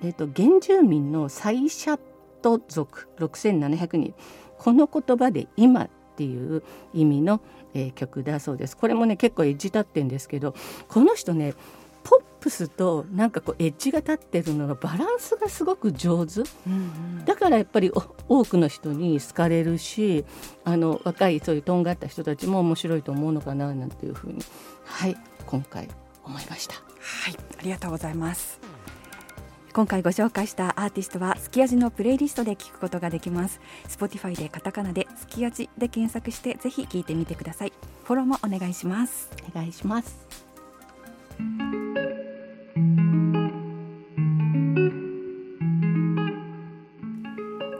[0.02, 2.00] えー、と原住民のサイシャッ
[2.42, 4.14] ト族6700人。
[4.56, 6.62] この言葉で「今」っていう
[6.94, 7.40] 意味の、
[7.74, 8.76] えー曲だそうです。
[8.76, 10.54] これもね結構エッジ立ってんですけど
[10.88, 11.54] この人ね
[12.04, 16.42] ポップスとなんかこうエッジが立ってるのがバランスがすごく上手。
[17.24, 17.90] だからやっぱり
[18.28, 20.24] お多くの人に好かれるし
[20.64, 24.38] あの若いそういうとんがった人たちも面白いと思うのかななんていうふうに
[24.84, 25.88] はい今回
[26.22, 26.74] 思いました。
[26.74, 28.60] はいありがとうございます。
[29.72, 33.60] 今回ご紹介したアーティストはすき味のプレイリストで聞くことができます。
[33.88, 37.72] Spotify でカタカナですき味で検索してぜひ聞いてみてください。
[38.04, 39.30] フォローもお願いします。
[39.50, 40.43] お願いします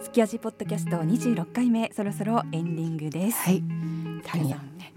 [0.03, 3.39] すき味ポッドキャスト26回目そろそろエンディングです。
[3.43, 3.63] はい。
[4.25, 4.57] タニア。
[4.57, 4.93] ね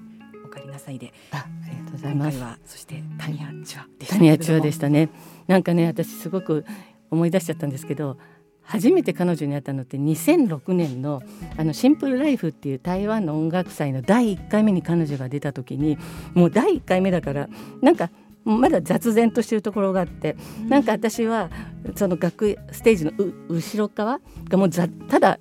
[0.45, 1.13] おかえりなさいで。
[1.31, 2.39] あありがとうござい今ます。
[2.39, 5.09] 回はそしてタニアチュアでしたタニアチュアでしたね。
[5.47, 6.65] なんかね私すごく
[7.09, 8.17] 思い出しちゃったんですけど
[8.61, 11.21] 初めて彼女に会ったのって2006年の
[11.57, 15.97] あのシンプルライフっていう台湾の音楽祭の第1回目に彼女が出た時に
[16.33, 17.47] もう第1回目だから
[17.81, 18.11] なんか
[18.47, 20.37] まだ雑然としてるところがあって
[20.67, 21.49] なんか私は
[21.95, 24.19] その楽ステージのう後ろ側
[24.49, 25.39] がもうざただ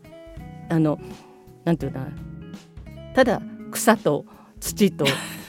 [0.69, 0.99] あの
[1.65, 2.13] なんていうのかな。
[3.15, 3.41] ただ
[3.71, 4.27] 草と
[4.61, 5.07] 土と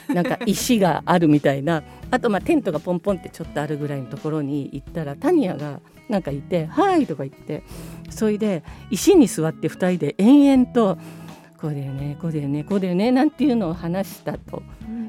[0.07, 1.83] なんか石があるみたいな。
[2.09, 7.63] あとまあテントがポンポンってちょっとあるぐらいのところに行ったらタニアがなんかいて「はい」とか言って。
[8.09, 10.97] それで石に座って2人で延々と
[11.59, 14.61] 「こうだよねこうだよねこうだよね」なんていうのを話したと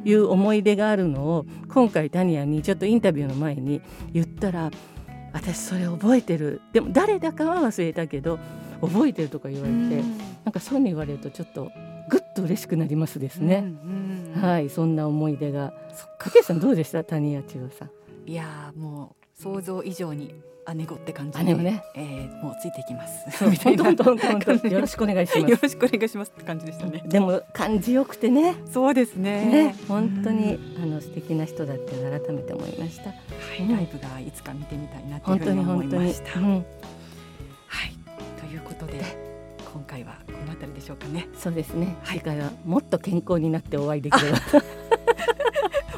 [0.04, 3.80] いう思い出があるのを今回タニアにちょっとインタビューの前に
[4.12, 4.70] 言ったら
[5.32, 8.38] 「私それ覚えてるでも誰だかは忘れたけど
[8.80, 10.02] 覚えてる」とか言われて
[10.44, 11.70] なんかそういうの言われるとちょっと
[12.08, 13.64] ぐっと嬉しくなりますですね。
[14.34, 15.74] いはい、そんな思い出が。
[16.18, 17.90] かけさんどうでした、タニヤチュウさん。
[18.26, 20.34] いやーもう想像以上に
[20.74, 21.84] 姉子って感じで、姉をね。
[21.94, 23.44] えーもうついていきます。
[23.48, 27.02] みたいな本当本当本当本当よろしくお願いしまよすろしくお願いしますって感じでしたね。
[27.06, 28.54] でも感じよくてね。
[28.70, 29.44] そうですね。
[29.46, 30.82] ね本当にうん。
[30.82, 33.10] あの素敵な人だって改めて思いました。
[33.10, 33.14] は
[33.58, 36.40] い、うんライブがいつか見てみたいなという本当ふうに思いに本当にました。
[36.40, 36.64] うんはい、
[38.40, 39.00] ということで
[39.72, 41.28] 今回はこのあたりでしょうかね。
[41.36, 41.96] そうですね。
[42.02, 42.18] はい。
[42.18, 44.38] 次回はもっと健康になってお会いできれば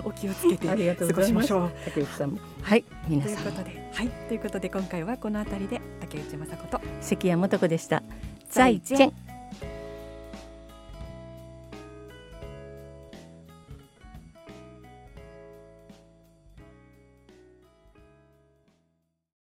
[0.05, 1.49] お気をつけて ありがとう過ございます。
[1.49, 1.73] ごしましょう。
[1.85, 2.39] 竹内さんも。
[2.63, 6.81] はい皆というさんことで、はい、ということで今回はこのあたりで竹内雅子と。
[7.01, 8.03] 関谷素子でした。
[8.49, 9.13] 再见